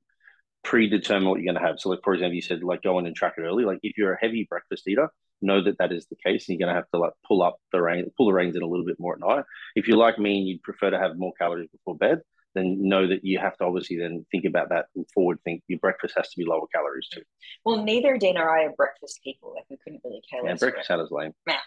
[0.64, 3.06] predetermine what you're going to have so like for example you said like go in
[3.06, 5.10] and track it early like if you're a heavy breakfast eater
[5.44, 7.58] know that that is the case, and you're going to have to like pull up
[7.72, 9.46] the rein, pull the reins in a little bit more at night.
[9.76, 12.22] If you're like me and you'd prefer to have more calories before bed,
[12.56, 15.80] then know that you have to obviously then think about that and forward think your
[15.80, 17.22] breakfast has to be lower calories too.
[17.66, 19.54] Well, neither Dean or I are breakfast people.
[19.56, 20.62] Like we couldn't really care less.
[20.62, 21.34] Yeah, breakfast sounds lame.
[21.48, 21.58] Yeah.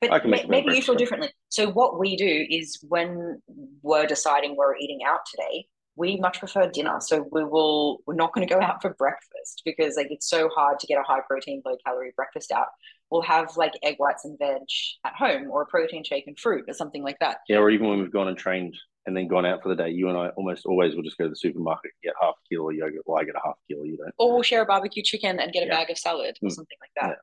[0.00, 1.30] But ma- maybe you feel differently.
[1.48, 3.42] So what we do is when
[3.82, 6.98] we're deciding we're eating out today, we much prefer dinner.
[7.00, 10.48] So we will we're not going to go out for breakfast because like it's so
[10.54, 12.68] hard to get a high protein, low calorie breakfast out.
[13.10, 14.62] We'll have like egg whites and veg
[15.04, 17.38] at home or a protein shake and fruit or something like that.
[17.48, 19.90] Yeah, or even when we've gone and trained and then gone out for the day,
[19.90, 22.68] you and I almost always will just go to the supermarket get half a kilo
[22.68, 23.02] of yogurt.
[23.06, 24.14] Well, I get a half kilo, you don't.
[24.18, 25.76] Or we'll share a barbecue chicken and get a yeah.
[25.76, 26.52] bag of salad or mm.
[26.52, 27.16] something like that.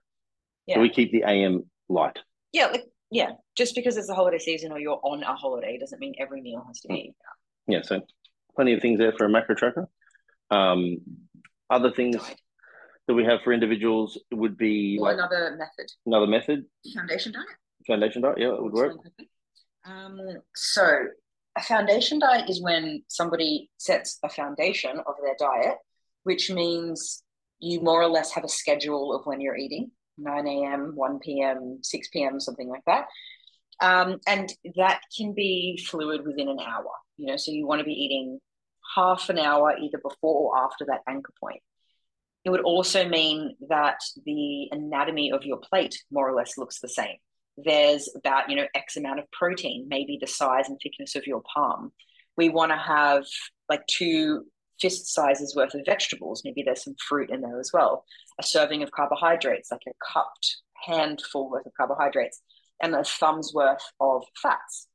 [0.66, 0.74] Yeah.
[0.74, 0.76] yeah.
[0.76, 2.18] So we keep the AM light.
[2.52, 3.32] Yeah, like yeah.
[3.56, 6.64] Just because it's a holiday season or you're on a holiday doesn't mean every meal
[6.68, 6.94] has to be.
[6.94, 7.14] Mm.
[7.68, 8.02] Yeah, so
[8.56, 9.88] plenty of things there for a macro tracker.
[10.50, 10.98] Um,
[11.70, 12.18] other things
[13.08, 15.92] that we have for individuals would be or like another method.
[16.06, 16.66] Another method.
[16.94, 17.46] Foundation diet.
[17.88, 18.98] Foundation diet, yeah, it would work.
[19.86, 20.20] Um,
[20.56, 21.06] so
[21.56, 25.78] a foundation diet is when somebody sets a foundation of their diet,
[26.24, 27.24] which means
[27.60, 31.80] you more or less have a schedule of when you're eating 9 a.m., 1 p.m.,
[31.82, 33.06] 6 p.m., something like that.
[33.82, 37.86] Um, and that can be fluid within an hour, you know, so you want to
[37.86, 38.40] be eating
[38.96, 41.62] half an hour either before or after that anchor point.
[42.46, 46.88] It would also mean that the anatomy of your plate more or less looks the
[46.88, 47.18] same.
[47.58, 51.42] There's about, you know, X amount of protein, maybe the size and thickness of your
[51.54, 51.92] palm.
[52.38, 53.26] We want to have
[53.68, 54.46] like two
[54.80, 56.44] fist sizes worth of vegetables.
[56.46, 58.06] Maybe there's some fruit in there as well.
[58.40, 62.42] A serving of carbohydrates, like a cupped handful worth of carbohydrates,
[62.82, 64.88] and a thumb's worth of fats.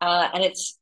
[0.00, 0.78] Uh, and it's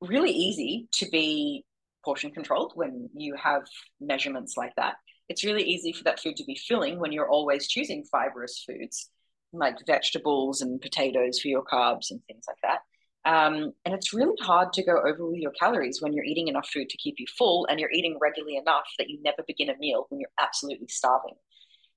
[0.00, 1.64] really easy to be
[2.04, 3.62] portion controlled when you have
[4.00, 4.96] measurements like that.
[5.28, 9.10] It's really easy for that food to be filling when you're always choosing fibrous foods
[9.52, 12.80] like vegetables and potatoes for your carbs and things like that.
[13.24, 16.68] Um, and it's really hard to go over with your calories when you're eating enough
[16.72, 19.76] food to keep you full and you're eating regularly enough that you never begin a
[19.76, 21.34] meal when you're absolutely starving.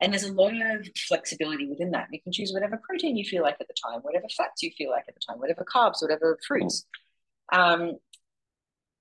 [0.01, 2.07] And there's a lot of flexibility within that.
[2.11, 4.89] You can choose whatever protein you feel like at the time, whatever fats you feel
[4.89, 6.85] like at the time, whatever carbs, whatever fruits.
[7.53, 7.93] Um,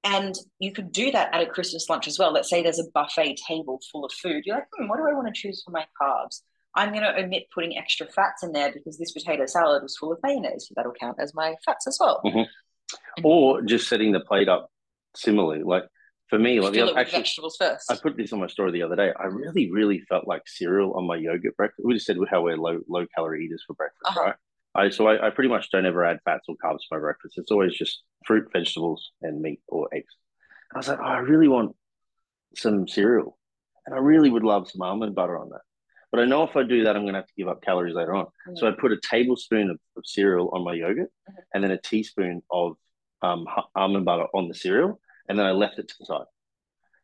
[0.04, 2.32] and you could do that at a Christmas lunch as well.
[2.32, 4.44] Let's say there's a buffet table full of food.
[4.44, 6.42] You're like, hmm, what do I want to choose for my carbs?
[6.74, 10.12] I'm going to omit putting extra fats in there because this potato salad was full
[10.12, 10.66] of mayonnaise.
[10.68, 12.20] So that'll count as my fats as well.
[12.24, 13.24] Mm-hmm.
[13.24, 14.70] Or just setting the plate up
[15.14, 15.62] similarly.
[15.62, 15.84] Like
[16.28, 17.92] for me, like the, actually, vegetables first.
[17.92, 19.12] I put this on my story the other day.
[19.18, 21.84] I really, really felt like cereal on my yogurt breakfast.
[21.84, 24.20] We just said how we're low low calorie eaters for breakfast, uh-huh.
[24.20, 24.34] right?
[24.74, 27.38] I so I, I, pretty much don't ever add fats or carbs to my breakfast.
[27.38, 30.14] It's always just fruit, vegetables, and meat or eggs.
[30.74, 31.76] I was like, oh, I really want
[32.56, 33.38] some cereal,
[33.86, 35.60] and I really would love some almond butter on that.
[36.10, 37.94] But I know if I do that, I'm going to have to give up calories
[37.94, 38.26] later on.
[38.26, 38.56] Mm-hmm.
[38.56, 41.40] So I put a tablespoon of, of cereal on my yogurt, mm-hmm.
[41.54, 42.76] and then a teaspoon of
[43.22, 46.26] um, almond butter on the cereal, and then I left it to the side.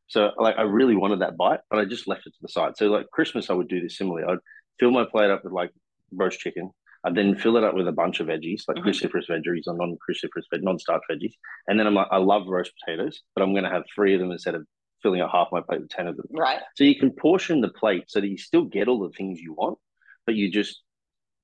[0.09, 2.77] So like I really wanted that bite, but I just left it to the side.
[2.77, 4.27] So like Christmas, I would do this similarly.
[4.27, 4.39] I'd
[4.81, 5.71] fill my plate up with like
[6.13, 6.71] roast chicken,
[7.05, 8.89] I then fill it up with a bunch of veggies, like mm-hmm.
[8.89, 11.35] cruciferous veggies or non-cruciferous, non-starch veggies.
[11.69, 14.21] And then I'm like, I love roast potatoes, but I'm going to have three of
[14.21, 14.67] them instead of
[15.03, 16.27] filling up half my plate with 10 of them.
[16.31, 16.59] Right.
[16.77, 19.55] So you can portion the plate so that you still get all the things you
[19.55, 19.79] want,
[20.27, 20.83] but you just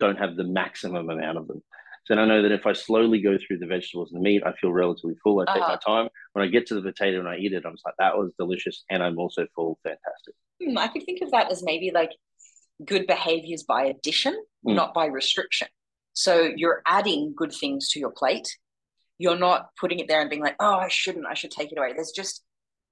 [0.01, 1.63] don't have the maximum amount of them.
[2.07, 4.53] So I know that if I slowly go through the vegetables and the meat, I
[4.61, 5.41] feel relatively full.
[5.41, 5.79] I take Uh-huh.
[5.87, 6.11] my time.
[6.33, 8.33] When I get to the potato and I eat it, I'm just like, that was
[8.39, 9.79] delicious, and I'm also full.
[9.83, 10.35] Fantastic.
[10.63, 12.11] Hmm, I could think of that as maybe like
[12.85, 14.35] good behaviors by addition,
[14.67, 14.75] Mm.
[14.75, 15.69] not by restriction.
[16.15, 18.49] So you're adding good things to your plate.
[19.19, 21.79] You're not putting it there and being like, oh, I shouldn't, I should take it
[21.79, 21.93] away.
[21.93, 22.43] There's just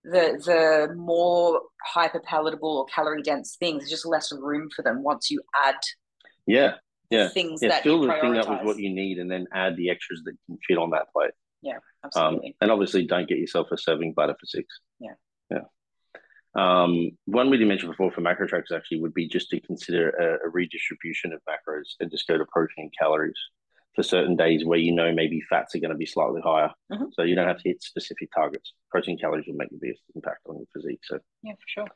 [0.04, 5.02] the the more hyper palatable or calorie dense things, there's just less room for them
[5.02, 5.76] once you add
[6.46, 6.74] Yeah,
[7.10, 7.28] Yeah.
[7.28, 7.68] things yeah.
[7.68, 10.34] that Fill the thing up with what you need, and then add the extras that
[10.46, 11.30] can fit on that plate.
[11.64, 12.56] Um, Absolutely.
[12.60, 14.80] and obviously, don't get yourself a serving butter for six.
[14.98, 15.14] Yeah.
[15.50, 15.60] Yeah.
[16.54, 20.10] Um, one we didn't mention before for macro trackers actually would be just to consider
[20.10, 23.38] a, a redistribution of macros and just go to protein and calories
[23.94, 26.70] for certain days where you know maybe fats are going to be slightly higher.
[26.90, 27.08] Mhm.
[27.14, 28.72] So you don't have to hit specific targets.
[28.90, 31.00] Protein calories will make the biggest impact on your physique.
[31.04, 31.86] So Yeah, for sure.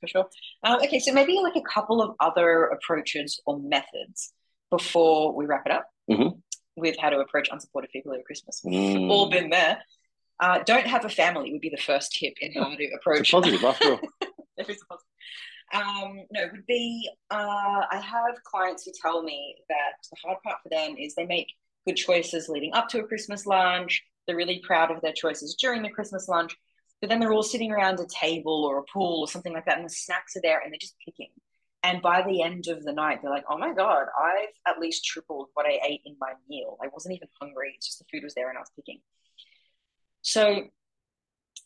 [0.00, 0.28] For sure.
[0.64, 4.32] Um, okay, so maybe like a couple of other approaches or methods
[4.70, 6.40] before we wrap it up Mhm.
[6.76, 8.62] with how to approach unsupported people at Christmas.
[8.64, 9.82] mm, All been there.
[10.42, 13.64] Uh, don't have a family would be the first tip in how to approach positive
[13.64, 14.00] after all.
[14.56, 15.08] There is positive.
[15.72, 20.58] Um, no, would be uh, I have clients who tell me that the hard part
[20.62, 21.54] for them is they make
[21.86, 24.02] good choices leading up to a Christmas lunch.
[24.26, 26.54] They're really proud of their choices during the Christmas lunch,
[27.00, 29.78] but then they're all sitting around a table or a pool or something like that,
[29.78, 31.30] and the snacks are there, and they're just picking.
[31.82, 35.04] And by the end of the night, they're like, "Oh my god, I've at least
[35.04, 36.76] tripled what I ate in my meal.
[36.82, 39.00] I wasn't even hungry; it's just the food was there, and I was picking."
[40.22, 40.64] So,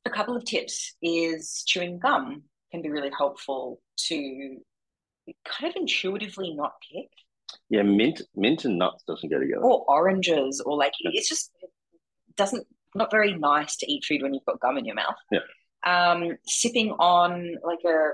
[0.05, 4.59] a couple of tips is chewing gum can be really helpful to
[5.45, 7.09] kind of intuitively not pick.
[7.69, 9.63] Yeah, mint, mint and nuts doesn't go together.
[9.63, 11.71] or oranges or like it's just it
[12.37, 15.17] doesn't not very nice to eat food when you've got gum in your mouth.
[15.31, 15.41] Yeah.
[15.85, 18.13] um sipping on like a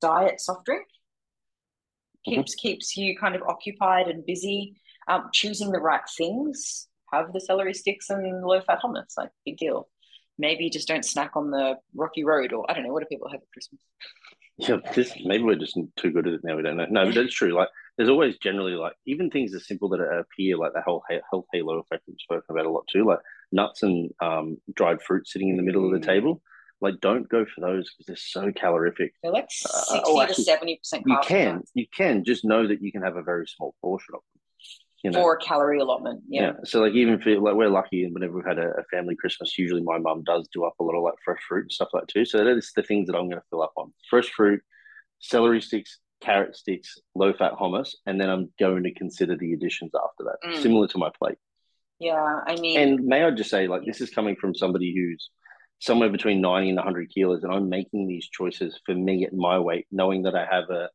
[0.00, 0.86] diet soft drink
[2.24, 4.74] keeps keeps you kind of occupied and busy.
[5.08, 9.56] Um choosing the right things have the celery sticks and low fat hummus like big
[9.58, 9.88] deal
[10.38, 13.28] maybe just don't snack on the rocky road or i don't know what do people
[13.28, 13.80] have at christmas
[14.58, 16.54] Yeah, this maybe we're just too good at it now.
[16.56, 16.86] We don't know.
[16.90, 17.52] No, but that's true.
[17.54, 21.46] Like, there's always generally like even things as simple that appear like the whole health
[21.54, 23.04] halo effect we've spoken about a lot too.
[23.04, 23.20] Like
[23.50, 26.12] nuts and um, dried fruit sitting in the middle of the Mm.
[26.12, 26.42] table.
[26.82, 29.10] Like, don't go for those because they're so calorific.
[29.22, 32.82] they're like Uh, 60 oh, to 70 percent You can, you can just know that
[32.82, 34.31] you can have a very small portion of them.
[35.02, 36.42] You know, for a calorie allotment yeah.
[36.42, 36.52] yeah.
[36.64, 39.58] So like even for like we're lucky and whenever we've had a, a family Christmas,
[39.58, 42.04] usually my mum does do up a lot of like fresh fruit and stuff like
[42.06, 42.24] that too.
[42.24, 44.62] So that is the things that I'm going to fill up on: fresh fruit,
[45.18, 49.90] celery sticks, carrot sticks, low fat hummus, and then I'm going to consider the additions
[49.94, 50.62] after that, Mm.
[50.62, 51.38] similar to my plate.
[51.98, 55.30] yeah i mean And may I just say, like this is coming from somebody who's
[55.80, 59.58] somewhere between 90 and 100 kilos, and I'm making these choices for me at my
[59.58, 60.88] weight, knowing that I have a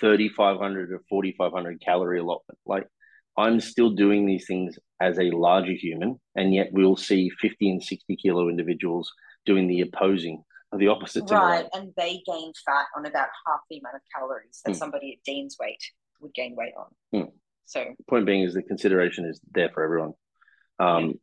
[0.00, 2.58] 3,500 or 4,500 calorie allotment.
[2.66, 2.88] Like
[3.36, 7.82] I'm still doing these things as a larger human, and yet we'll see 50 and
[7.82, 9.10] 60 kilo individuals
[9.46, 11.24] doing the opposing, or the opposite.
[11.30, 14.76] right and they gain fat on about half the amount of calories that Mm.
[14.76, 15.82] somebody at dean's weight
[16.20, 17.32] would gain weight on Mm.
[17.64, 20.12] so Point being is the consideration is there for everyone.
[20.78, 21.14] Um,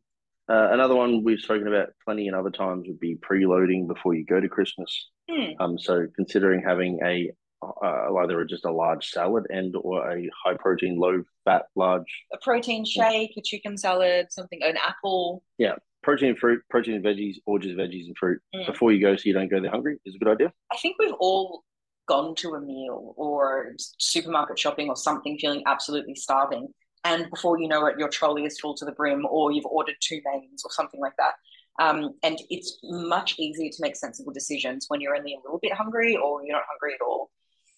[0.48, 4.24] uh, another one we've spoken about plenty in other times would be preloading before you
[4.24, 5.10] go to Christmas.
[5.28, 7.30] hmm, Um, so considering having a
[7.62, 12.38] uh, either just a large salad and or a high protein, low fat, large a
[12.38, 17.58] protein shake a chicken salad something an apple Yeah, protein fruit, protein and veggies, or
[17.58, 18.66] just veggies and fruit Mm.
[18.66, 20.52] before you go, so you don't go there hungry is a good idea.
[20.72, 21.64] i think we've all
[22.08, 26.66] gone to a meal or supermarket shopping or something feeling absolutely starving
[27.04, 29.94] and before you know it your trolley is full to the brim or you've ordered
[30.00, 31.34] two mains or something like that
[31.78, 35.72] um, and it's much easier to make sensible decisions when you're only a little bit
[35.72, 37.30] hungry or you're not hungry at all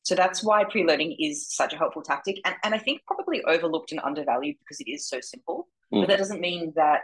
[0.05, 3.93] so that's why preloading is such a helpful tactic and, and i think probably overlooked
[3.93, 6.01] and undervalued because it is so simple Mm.
[6.03, 7.01] but that doesn't mean that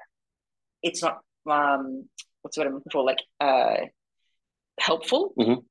[0.82, 1.18] it's not
[1.50, 2.08] um,
[2.40, 3.76] what's what i'm looking for like uh,
[4.80, 5.62] helpful Mhm.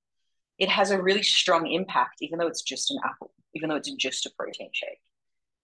[0.60, 3.90] it has a really strong impact even though it's just an apple even though it's
[3.92, 5.00] just a protein shake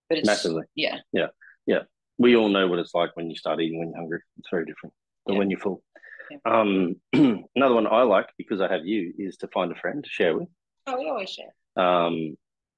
[0.08, 0.64] but it's Massively.
[0.74, 0.98] Yeah.
[1.12, 1.28] Yeah.
[1.66, 1.82] Yeah
[2.18, 4.20] We all know what it's like when you start eating when you're hungry.
[4.38, 4.92] It's very different
[5.26, 5.38] than Yeah.
[5.38, 5.82] when you're full.
[6.30, 6.38] Yeah.
[6.44, 6.96] Um,
[7.56, 10.36] another one I like because I have you is to find a friend to share
[10.36, 10.48] with.
[10.88, 12.36] oh we always share Um,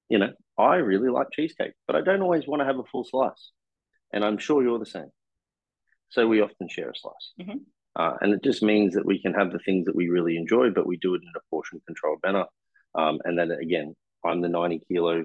[0.09, 3.05] you know, I really like cheesecake, but I don't always want to have a full
[3.05, 3.51] slice.
[4.13, 5.11] And I'm sure you're the same.
[6.11, 7.33] So we often share a slice.
[7.41, 7.61] Mhm.
[7.97, 10.71] Uh, and it just means that we can have the things that we really enjoy,
[10.71, 12.45] but we do it in a portion controlled manner.
[12.95, 13.95] Um, and then again,
[14.25, 15.25] I'm the 90 kilo,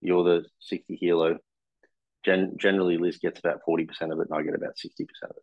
[0.00, 1.38] you're the 60 kilo.
[2.24, 5.42] Gen- generally, Liz gets about 40% of it, and I get about 60% of it.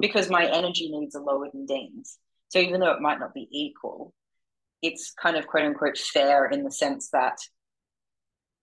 [0.00, 2.18] because my energy needs are lower than Dean's.
[2.48, 4.14] So even though it might not be equal,
[4.84, 7.38] it's kind of quote unquote fair in the sense that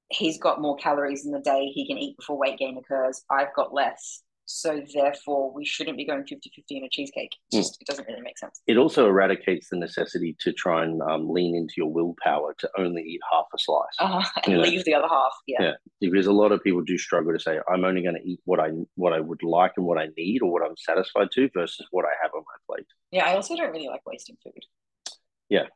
[0.10, 3.24] he's got more calories in the day he can eat before weight gain occurs.
[3.30, 4.22] I've got less.
[4.46, 7.32] So therefore, we shouldn't be going 50 50 in a cheesecake.
[7.54, 8.60] It just it doesn't really make sense.
[8.68, 13.02] It also eradicates the necessity to try and um, lean into your willpower to only
[13.04, 13.96] eat half a slice.
[14.00, 14.62] Uh, and Yeah.
[14.62, 15.32] leave the other half.
[15.48, 15.62] Yeah.
[15.62, 15.74] Yeah.
[16.02, 18.60] Because a lot of people do struggle to say, I'm only going to eat what
[18.60, 21.88] I what I would like and what I need or what I'm satisfied to versus
[21.92, 22.88] what I have on my plate.
[23.12, 24.64] Yeah, I also don't really like wasting food.
[25.48, 25.68] Yeah.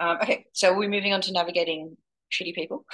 [0.00, 1.96] Um, okay, so we're moving on to navigating
[2.32, 2.84] shitty people.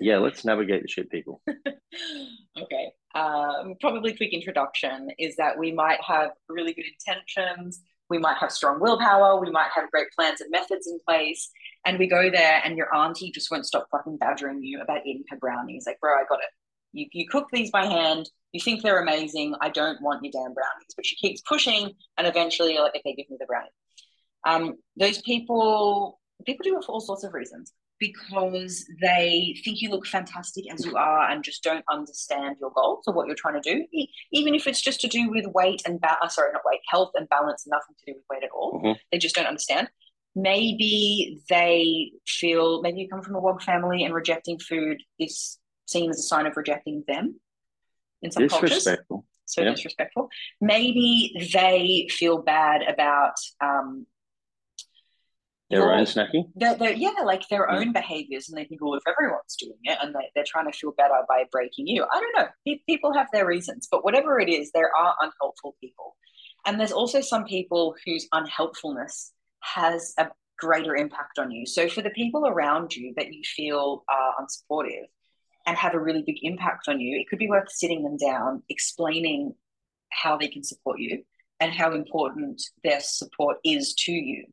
[0.00, 1.42] Yeah, let's navigate the shit people.
[2.58, 2.92] okay.
[3.14, 7.82] Um, probably quick introduction is that we might have really good intentions.
[8.08, 9.40] We might have strong willpower.
[9.40, 11.50] We might have great plans and methods in place.
[11.84, 15.24] And we go there, and your auntie just won't stop fucking badgering you about eating
[15.30, 15.84] her brownies.
[15.86, 16.50] Like, bro, I got it.
[16.92, 18.28] You, you cook these by hand.
[18.52, 19.54] You think they're amazing.
[19.60, 20.92] I don't want your damn brownies.
[20.94, 23.68] But she keeps pushing, and eventually you're like, okay, give me the brownie.
[24.44, 29.90] Um, those people, people do it for all sorts of reasons because they think you
[29.90, 33.60] look fantastic as you are and just don't understand your goals or what you're trying
[33.60, 33.86] to do.
[34.32, 37.12] Even if it's just to do with weight and ba- uh, sorry, not weight, health
[37.14, 38.80] and balance, nothing to do with weight at all.
[38.82, 38.96] Mhm.
[39.12, 39.88] They just don't understand.
[40.34, 46.10] Maybe they feel maybe you come from a WOG family and rejecting food is seen
[46.10, 47.38] as a sign of rejecting them
[48.22, 48.84] in some cultures
[49.44, 49.70] so Yeah.
[49.70, 50.30] disrespectful.
[50.60, 54.06] Maybe they feel bad about um,
[55.72, 56.52] Their own snacking.
[56.54, 57.74] their, their, yeah, like their Mm.
[57.80, 60.76] own behaviors, and they think, well, if everyone's doing it, and they, they're trying to
[60.76, 62.76] feel better by breaking you, I don't know.
[62.86, 66.16] People have their reasons, but whatever it is, there are unhelpful people,
[66.66, 71.66] and there's also some people whose unhelpfulness has a greater impact on you.
[71.66, 75.06] So for the people around you that you feel are unsupportive
[75.66, 78.62] and have a really big impact on you, it could be worth sitting them down,
[78.68, 79.54] explaining
[80.10, 81.24] how they can support you
[81.60, 84.44] and how important their support is to you.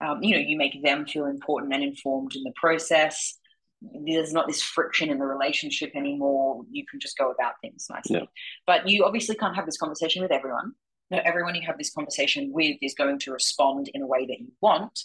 [0.00, 3.36] Um, you know, you make them feel important and informed in the process.
[3.80, 6.62] There's not this friction in the relationship anymore.
[6.70, 8.16] You can just go about things nicely.
[8.16, 8.26] Yeah.
[8.66, 10.72] But you obviously can't have this conversation with everyone.
[11.10, 14.40] Not everyone you have this conversation with is going to respond in a way that
[14.40, 14.98] you want.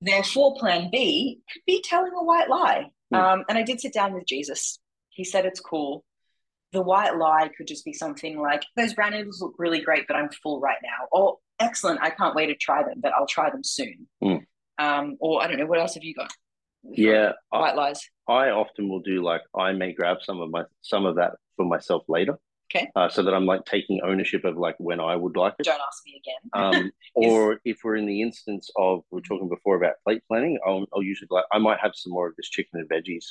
[0.00, 2.86] Therefore, plan B could be telling a white lie.
[3.12, 3.16] Hmm.
[3.16, 4.78] Um, and I did sit down with Jesus.
[5.10, 6.04] He said it's cool.
[6.72, 10.16] The white lie could just be something like, those brown noodles look really great, but
[10.16, 11.06] I'm full right now.
[11.12, 14.06] Or excellent, I can't wait to try them, but I'll try them soon.
[14.22, 14.36] Hmm.
[14.78, 16.32] Um, or I don't know, what else have you got?
[16.82, 18.08] Yeah, I, White lies.
[18.28, 21.64] I often will do like I may grab some of my some of that for
[21.64, 22.38] myself later.
[22.74, 22.90] Okay.
[22.96, 25.64] Uh, so that I'm like taking ownership of like when I would like it.
[25.64, 26.50] Don't ask me again.
[26.82, 30.58] Um, or if we're in the instance of we are talking before about plate planning,
[30.66, 33.24] I'll, I'll usually like I might have some more of this chicken and veggies.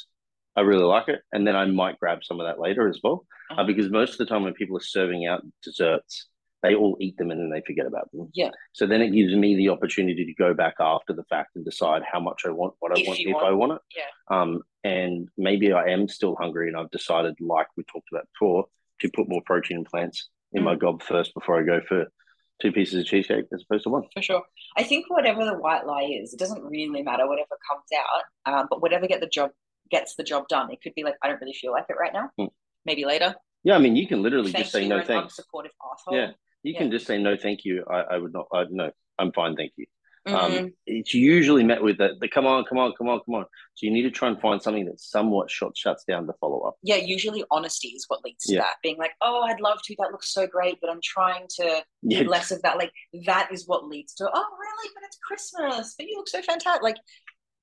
[0.55, 3.25] I really like it, and then I might grab some of that later as well,
[3.49, 3.63] uh, Uh-huh.
[3.65, 6.27] because most of the time when people are serving out desserts,
[6.63, 8.29] they all eat them and then they forget about them.
[8.33, 8.49] Yeah.
[8.71, 12.01] So then it gives me the opportunity to go back after the fact and decide
[12.09, 13.45] how much I want, what I If want, if want.
[13.45, 13.81] I want it.
[13.95, 14.35] Yeah.
[14.41, 18.65] Um, and maybe I am still hungry, and I've decided, like we talked about before,
[19.01, 20.65] to put more protein and plants in Mm.
[20.65, 22.05] my gob first before I go for
[22.61, 24.03] two pieces of cheesecake as opposed to one.
[24.13, 24.43] For sure.
[24.77, 28.53] I think whatever the white lie is, it doesn't really matter whatever comes out.
[28.53, 29.51] Um, but whatever get the job
[29.91, 30.71] gets the job done.
[30.71, 32.29] It could be like, I don't really feel like it right now.
[32.37, 32.45] Hmm.
[32.85, 33.35] Maybe later.
[33.63, 35.39] Yeah, I mean, you can literally Thank just say no thanks.
[35.39, 36.15] unsupportive asshole.
[36.17, 36.31] Yeah.
[36.63, 37.83] You can just say no, thank you.
[37.89, 38.47] I, I would not.
[38.53, 39.85] I no, I'm fine, thank you.
[40.25, 40.59] Mhm.
[40.61, 43.45] Um, it's usually met with the, the come on, come on, come on, come on.
[43.73, 46.61] So you need to try and find something that somewhat shot shuts down the follow
[46.61, 46.75] up.
[46.81, 48.61] yeah, usually honesty is what leads to Yeah.
[48.61, 48.75] that.
[48.81, 49.95] Being like, oh, I'd love to.
[49.99, 52.77] That looks so great, but I'm trying to Yeah, less of that.
[52.77, 52.93] Like
[53.25, 54.91] that is what leads to, oh, really?
[54.95, 55.95] But it's Christmas.
[55.97, 56.83] But you look so fantastic.
[56.83, 56.97] Like,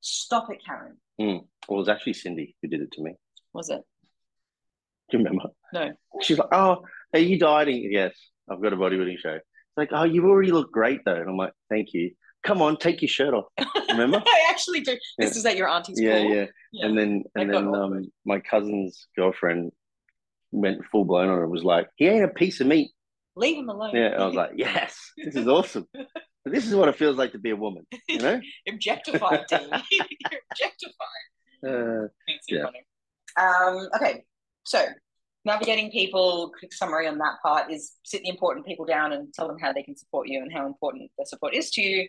[0.03, 0.99] stop it, Karen.
[1.19, 1.39] well,
[1.71, 3.13] it was actually Cindy who did it to me.
[3.55, 3.81] Was it?
[5.11, 5.49] Do you remember?
[5.73, 5.93] No.
[6.21, 6.83] She's like, "Oh,
[7.15, 8.15] are you dieting?" Yes,
[8.49, 9.35] I've got a bodybuilding show.
[9.35, 12.13] It's like, "Oh, you already look great though," and I'm like, "Thank you."
[12.43, 13.47] Come on, take your shirt off.
[13.91, 14.23] Remember?
[14.27, 14.97] I actually do.
[15.19, 16.87] This is at your auntie's yeah, yeah, Yeah.
[16.87, 19.73] And then and then um, my cousin's girlfriend
[20.51, 21.49] went full blown on it.
[21.49, 22.93] Was like, "He ain't a piece of meat."
[23.37, 23.95] Leave him alone.
[23.95, 26.09] Yeah, I was like, "Yes, this is awesome." But
[26.47, 27.87] this is what it feels like to be a woman.
[28.09, 28.41] You know?
[28.69, 29.69] objectified, Dean.
[29.71, 31.27] You're objectified.
[31.67, 32.09] Uh,
[32.49, 32.67] Yeah.
[33.39, 34.25] Um, okay,
[34.65, 34.85] so
[35.45, 39.49] navigating people, quick summary on that part is sit the important people down and tell
[39.49, 42.07] them how they can support you and how important their support is to you.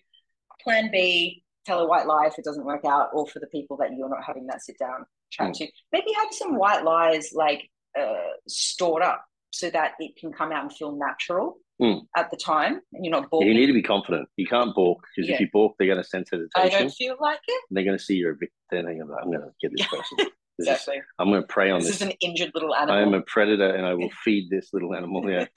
[0.63, 3.77] Plan B, tell a white lie if it doesn't work out, or for the people
[3.77, 5.53] that you're not having that sit down chat Mm.
[5.57, 5.67] to.
[5.91, 8.15] Maybe have some white lies like uh,
[8.47, 12.01] stored up so that it can come out and feel natural Mm.
[12.15, 14.29] at the time and you're not you need to be confident.
[14.37, 15.35] You can't balk because Yeah.
[15.35, 16.41] if you balk, they're going to sense it.
[16.55, 16.85] I hesitation.
[16.87, 17.61] don't feel like it.
[17.69, 18.51] and they're going to see you're a victim.
[18.69, 20.17] They're going to go, I'm going to get this person.
[20.65, 20.89] This is-
[21.19, 21.95] I'm going to prey on This this.
[21.97, 22.95] is an injured little animal.
[22.95, 25.29] I am a predator and I will feed this little animal.
[25.29, 25.45] Yeah.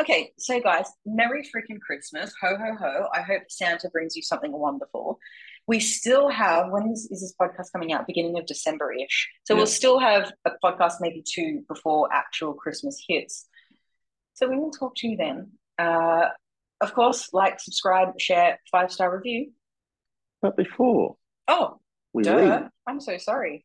[0.00, 2.32] Okay, so guys, Merry freaking Christmas.
[2.40, 3.08] Ho, ho, ho.
[3.12, 5.18] I hope Santa brings you something wonderful.
[5.66, 8.06] we still have when is, is this podcast coming out?
[8.06, 9.28] Beginning of December ish.
[9.44, 9.58] So Yeah.
[9.58, 13.46] we'll still have a podcast, maybe two before actual Christmas hits.
[14.34, 15.50] So we will talk to you then.
[15.78, 16.28] Uh,
[16.80, 19.50] of course, like, subscribe, share, five star review.
[20.42, 21.16] But before
[21.48, 21.80] Oh,
[22.12, 22.36] we duh!
[22.36, 23.64] leave, I'm so sorry.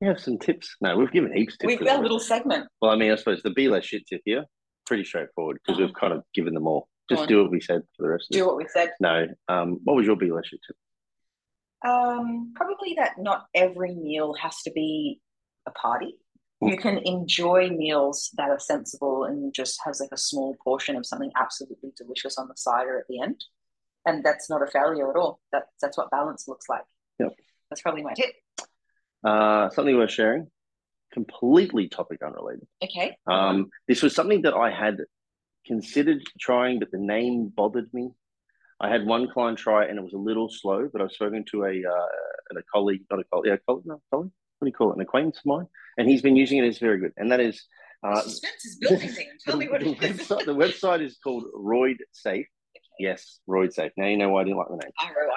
[0.00, 0.74] we have some tips.
[0.80, 1.68] No, we've given heaps of tips.
[1.68, 2.68] We've got a little segment.
[2.80, 4.44] Well, I mean, I suppose the be less shit tip here,
[4.86, 6.88] pretty straightforward because we've kind of given them all.
[7.10, 8.46] Just do what we said for the rest of Do this.
[8.46, 8.90] what we said.
[9.00, 9.26] No.
[9.48, 10.76] Um, what was your be less shit tip?
[11.88, 15.20] Um, probably that not every meal has to be
[15.66, 16.16] a party.
[16.60, 21.06] You can enjoy meals that are sensible and just has like a small portion of
[21.06, 23.42] something absolutely delicious on the side or at the end.
[24.08, 25.40] And that's not a failure at all.
[25.52, 26.82] That, that's what balance looks like.
[27.18, 27.34] Yep.
[27.68, 28.32] That's probably my tip.
[29.22, 30.46] Uh, something worth sharing.
[31.12, 32.66] Completely topic unrelated.
[32.82, 33.16] Okay.
[33.26, 34.96] Um, this was something that I had
[35.66, 38.10] considered trying, but the name bothered me.
[38.80, 41.44] I had one client try it and it was a little slow, but I've spoken
[41.50, 44.30] to a uh, a colleague, not a colleague, yeah, a colleague, no, colleague.
[44.58, 44.96] What do you call it?
[44.96, 45.66] An acquaintance of mine,
[45.98, 46.64] and he's been using it.
[46.64, 47.66] It's very good, and that is
[48.02, 49.28] uh, Suspense is building thing.
[49.44, 50.18] Tell me what the it is.
[50.18, 52.46] website, the website is called Roid Safe.
[52.98, 53.92] Yes, Roid Safe.
[53.96, 54.92] Now you know why I didn't like the name.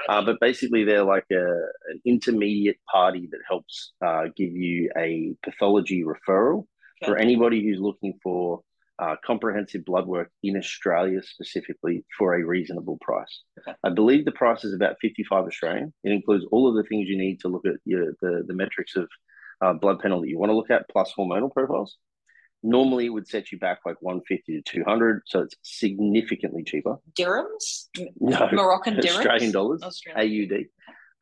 [0.09, 1.45] Uh, but basically, they're like a,
[1.89, 6.65] an intermediate party that helps uh, give you a pathology referral
[7.05, 8.61] for anybody who's looking for
[8.99, 13.41] uh, comprehensive blood work in Australia specifically for a reasonable price.
[13.59, 13.75] Okay.
[13.83, 15.91] I believe the price is about 55 Australian.
[16.03, 18.95] It includes all of the things you need to look at your, the, the metrics
[18.95, 19.09] of
[19.61, 21.97] uh, blood panel that you want to look at, plus hormonal profiles.
[22.63, 26.97] Normally, it would set you back like 150 to 200, so it's significantly cheaper.
[27.17, 27.87] dirhams?
[28.19, 29.17] No, Moroccan dirhams?
[29.17, 30.51] Australian dollars, Australian.
[30.51, 30.65] AUD.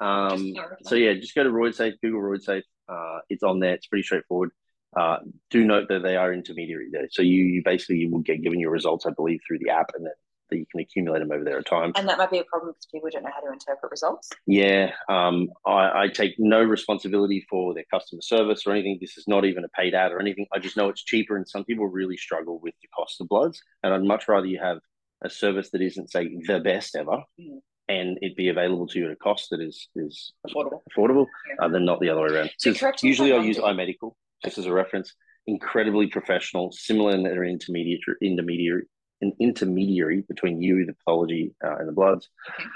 [0.05, 2.63] Um, so yeah, just go to RoidSafe, Google RoidSafe.
[2.87, 3.75] Uh, it's on there.
[3.75, 4.51] It's pretty straightforward.
[4.95, 5.17] Uh,
[5.51, 7.07] do note that they are intermediary there.
[7.11, 9.91] So you, you basically you will get given your results, I believe, through the app,
[9.95, 10.13] and then
[10.49, 11.91] that you can accumulate them over there at time.
[11.95, 14.29] And that might be a problem because people don't know how to interpret results.
[14.45, 18.97] Yeah, um, I, I take no responsibility for their customer service or anything.
[19.01, 20.47] This is not even a paid ad or anything.
[20.53, 23.61] I just know it's cheaper, and some people really struggle with the cost of bloods.
[23.83, 24.79] And I'd much rather you have
[25.23, 27.59] a service that isn't, say, the best ever, Mm.
[27.87, 30.81] and it be available to you at a cost that is is Affordable.
[30.95, 31.65] affordable, Yeah.
[31.65, 32.51] uh, than not the other way around.
[32.57, 35.13] So 'Cause correct me if usually I use iMedical just as a reference.
[35.47, 38.83] Incredibly professional, similar in their intermediate intermediary
[39.21, 42.29] an intermediary between you, the pathology, uh, and the bloods.
[42.59, 42.69] Okay.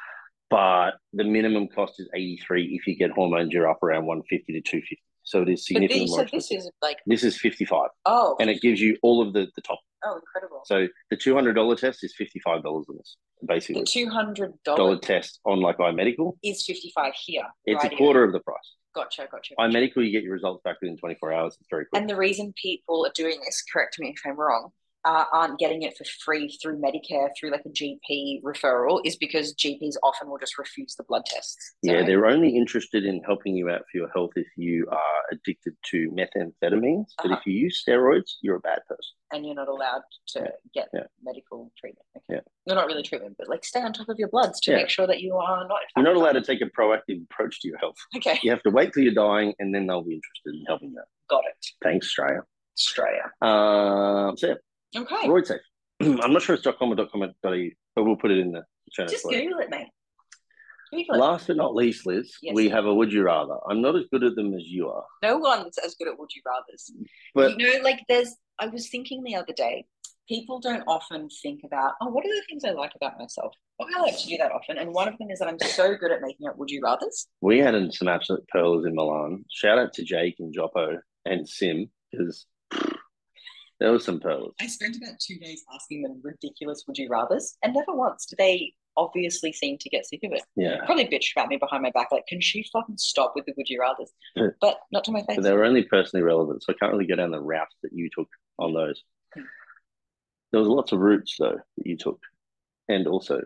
[0.49, 2.75] But the minimum cost is 83.
[2.75, 5.01] If you get hormones, you're up around 150 to 250.
[5.23, 8.61] So it is significantly more said this is like, This is 55, oh, and it
[8.61, 9.79] gives you all of the, the top.
[10.03, 10.61] oh, incredible.
[10.65, 13.15] So the $200 test is $55 on this,
[13.47, 13.81] basically.
[13.81, 17.43] The two hundred Dollar dollar test on like iMedical, is fifty five here.
[17.65, 17.97] it's a rightio.
[17.97, 18.57] quarter of the price.
[18.93, 19.55] Gotcha, gotcha.
[19.57, 21.57] iMedical, you get your results back within 24 hours.
[21.59, 21.99] It's very quick.
[21.99, 24.69] And the reason people are doing this, correct me if I'm wrong,
[25.05, 29.53] uh, aren't getting it for free through Medicare through like a GP referral is because
[29.55, 31.73] GPs often will just refuse the blood tests.
[31.83, 35.21] That Yeah, they're only interested in helping you out for your health if you are
[35.31, 37.07] addicted to methamphetamines.
[37.17, 37.37] But Uh-huh.
[37.39, 38.99] if you use steroids, you're a bad person.
[39.31, 41.05] and you're not allowed to Yeah, get yeah.
[41.23, 42.05] medical treatment.
[42.15, 42.35] Okay.
[42.35, 42.41] Yeah.
[42.67, 44.77] No, not really treatment, but like stay on top of your bloods to Yeah.
[44.77, 45.79] make sure that you are not.
[45.95, 47.95] You're not allowed to take a proactive approach to your health.
[48.15, 50.91] Okay, You have to wait till you're dying, and then they'll be interested in helping
[50.91, 51.01] you.
[51.27, 51.55] got it.
[51.81, 52.43] Thanks, Australia.
[52.77, 53.31] Australia.
[53.41, 54.53] Um, so yeah,
[54.95, 55.61] Okay, Roid Safe.
[56.01, 58.63] I'm not sure it's .com or .com.au, but we'll put it in the
[58.97, 59.11] notes.
[59.11, 59.23] just.
[59.23, 59.87] Google it, mate.
[60.91, 61.17] Google.
[61.17, 62.53] Last but not least, Liz, Yes.
[62.53, 63.55] we have a would you rather.
[63.67, 66.29] I'm not as good at them as you are, No one's as good at would
[66.35, 66.91] you rather's.
[67.33, 68.35] but you know, like there's.
[68.59, 69.85] I was thinking the other day.
[70.29, 73.53] People don't often think about, oh, what are the things I like about myself?
[73.77, 75.97] Well, I like to do that often, and one of them is that I'm so
[75.97, 77.27] good at making up would you rather's.
[77.41, 79.43] we had some absolute pearls in Milan.
[79.51, 82.45] Shout out to Jake and Joppo and Sim because
[83.83, 84.53] there was some pearls.
[84.61, 88.37] I spent about two days asking them ridiculous would you rather's, and never once did
[88.37, 90.41] they obviously seem to get sick of it.
[90.55, 90.77] Yeah.
[90.85, 93.67] Probably bitched about me behind my back, like, can she fucking stop with the would
[93.67, 94.13] you rather's?
[94.61, 95.35] But not to my face.
[95.35, 97.91] But they were only personally relevant, so I can't really go down the route that
[97.91, 99.03] you took on those.
[99.33, 99.41] Hmm.
[100.53, 102.21] There was lots of routes though that you took,
[102.87, 103.41] and also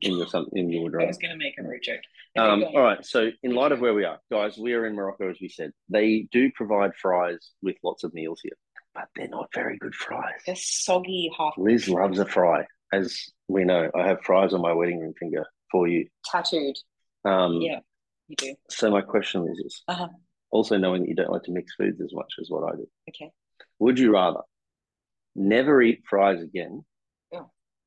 [0.00, 2.00] in your some in your I was going to make a root joke.
[2.36, 5.30] Um, all right, so in light of where we are, guys, we are in Morocco
[5.30, 5.70] as we said.
[5.88, 8.56] They do provide fries with lots of meals here,
[8.96, 10.40] but they're not very good fries.
[10.46, 13.18] They're soggy half Liz loves a fry, as
[13.48, 13.90] we know.
[13.94, 16.08] I have fries on my wedding ring finger for you.
[16.24, 16.76] tattooed.
[17.24, 17.80] Um, Yeah,
[18.28, 18.54] you do.
[18.70, 20.08] So my question is this: Uh-huh.
[20.50, 22.86] also knowing that you don't like to mix foods as much as what I do,
[23.10, 23.30] Okay.
[23.78, 24.40] would you rather
[25.34, 26.84] never eat fries again,
[27.30, 27.40] Yeah.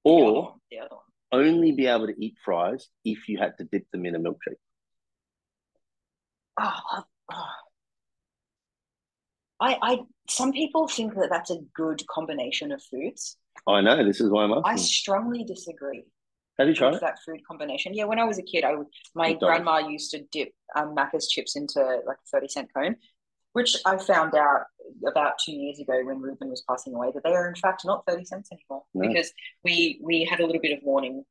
[0.06, 1.06] The other or one, the other one.
[1.48, 4.62] only be able to eat fries if you had to dip them in a milkshake?
[6.62, 7.46] Oh, oh.
[9.60, 10.00] I, I,
[10.30, 13.38] some people think that that's a good combination of foods.
[13.68, 14.64] I know this is why I'm asking.
[14.66, 16.04] I strongly disagree.
[16.58, 17.94] Have you tried that food combination.
[17.94, 21.30] Yeah, when I was a kid, I would, my grandma used to dip um, Macca's
[21.30, 22.98] chips into like a 30 cent cone,
[23.54, 24.64] which I found out
[25.08, 28.06] about two years ago when Ruben was passing away that they are in fact not
[28.06, 29.08] 30 cents anymore No.
[29.08, 29.32] because
[29.64, 31.24] we we had a little bit of warning,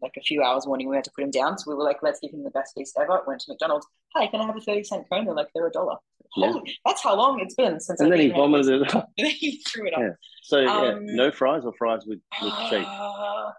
[0.00, 1.56] like a few hours warning, we had to put him down.
[1.58, 3.20] So we were like, let's give him the best feast ever.
[3.26, 3.86] Went to McDonald's.
[4.16, 5.24] Hey, can I have a 30 cent cone?
[5.26, 5.96] They're like, they're a dollar.
[6.36, 6.52] Yeah.
[6.52, 8.78] Holy, that's how long it's been since And I've then he eaten one of those.
[8.78, 9.08] vomited it up.
[9.18, 10.00] And then he threw it up.
[10.00, 10.08] Yeah.
[10.42, 12.86] So yeah, Um, no fries or fries with, with cheese.
[12.86, 13.50] Uh,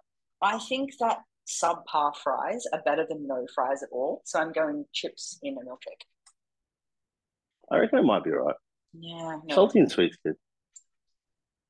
[0.41, 4.21] I think that subpar fries are better than no fries at all.
[4.25, 6.01] So I'm going chips in a milkshake.
[7.71, 8.55] I reckon it might be right.
[8.93, 10.35] Yeah, no, Salty and sweet's good.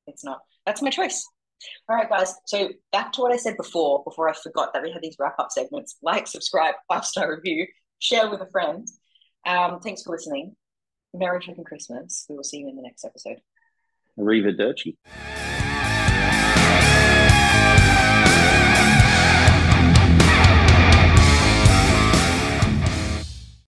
[0.06, 0.40] it's not.
[0.66, 1.26] That's my choice.
[1.88, 2.34] All right, guys.
[2.46, 5.38] So back to what I said before, before I forgot that we had these wrap
[5.38, 5.96] up segments.
[6.02, 7.66] Like, subscribe, five star review,
[7.98, 8.86] share with a friend.
[9.46, 10.56] Um, thanks for listening.
[11.12, 12.26] Merry fucking Christmas.
[12.28, 13.40] We will see you in the next episode.
[14.18, 14.96] Arrivederci.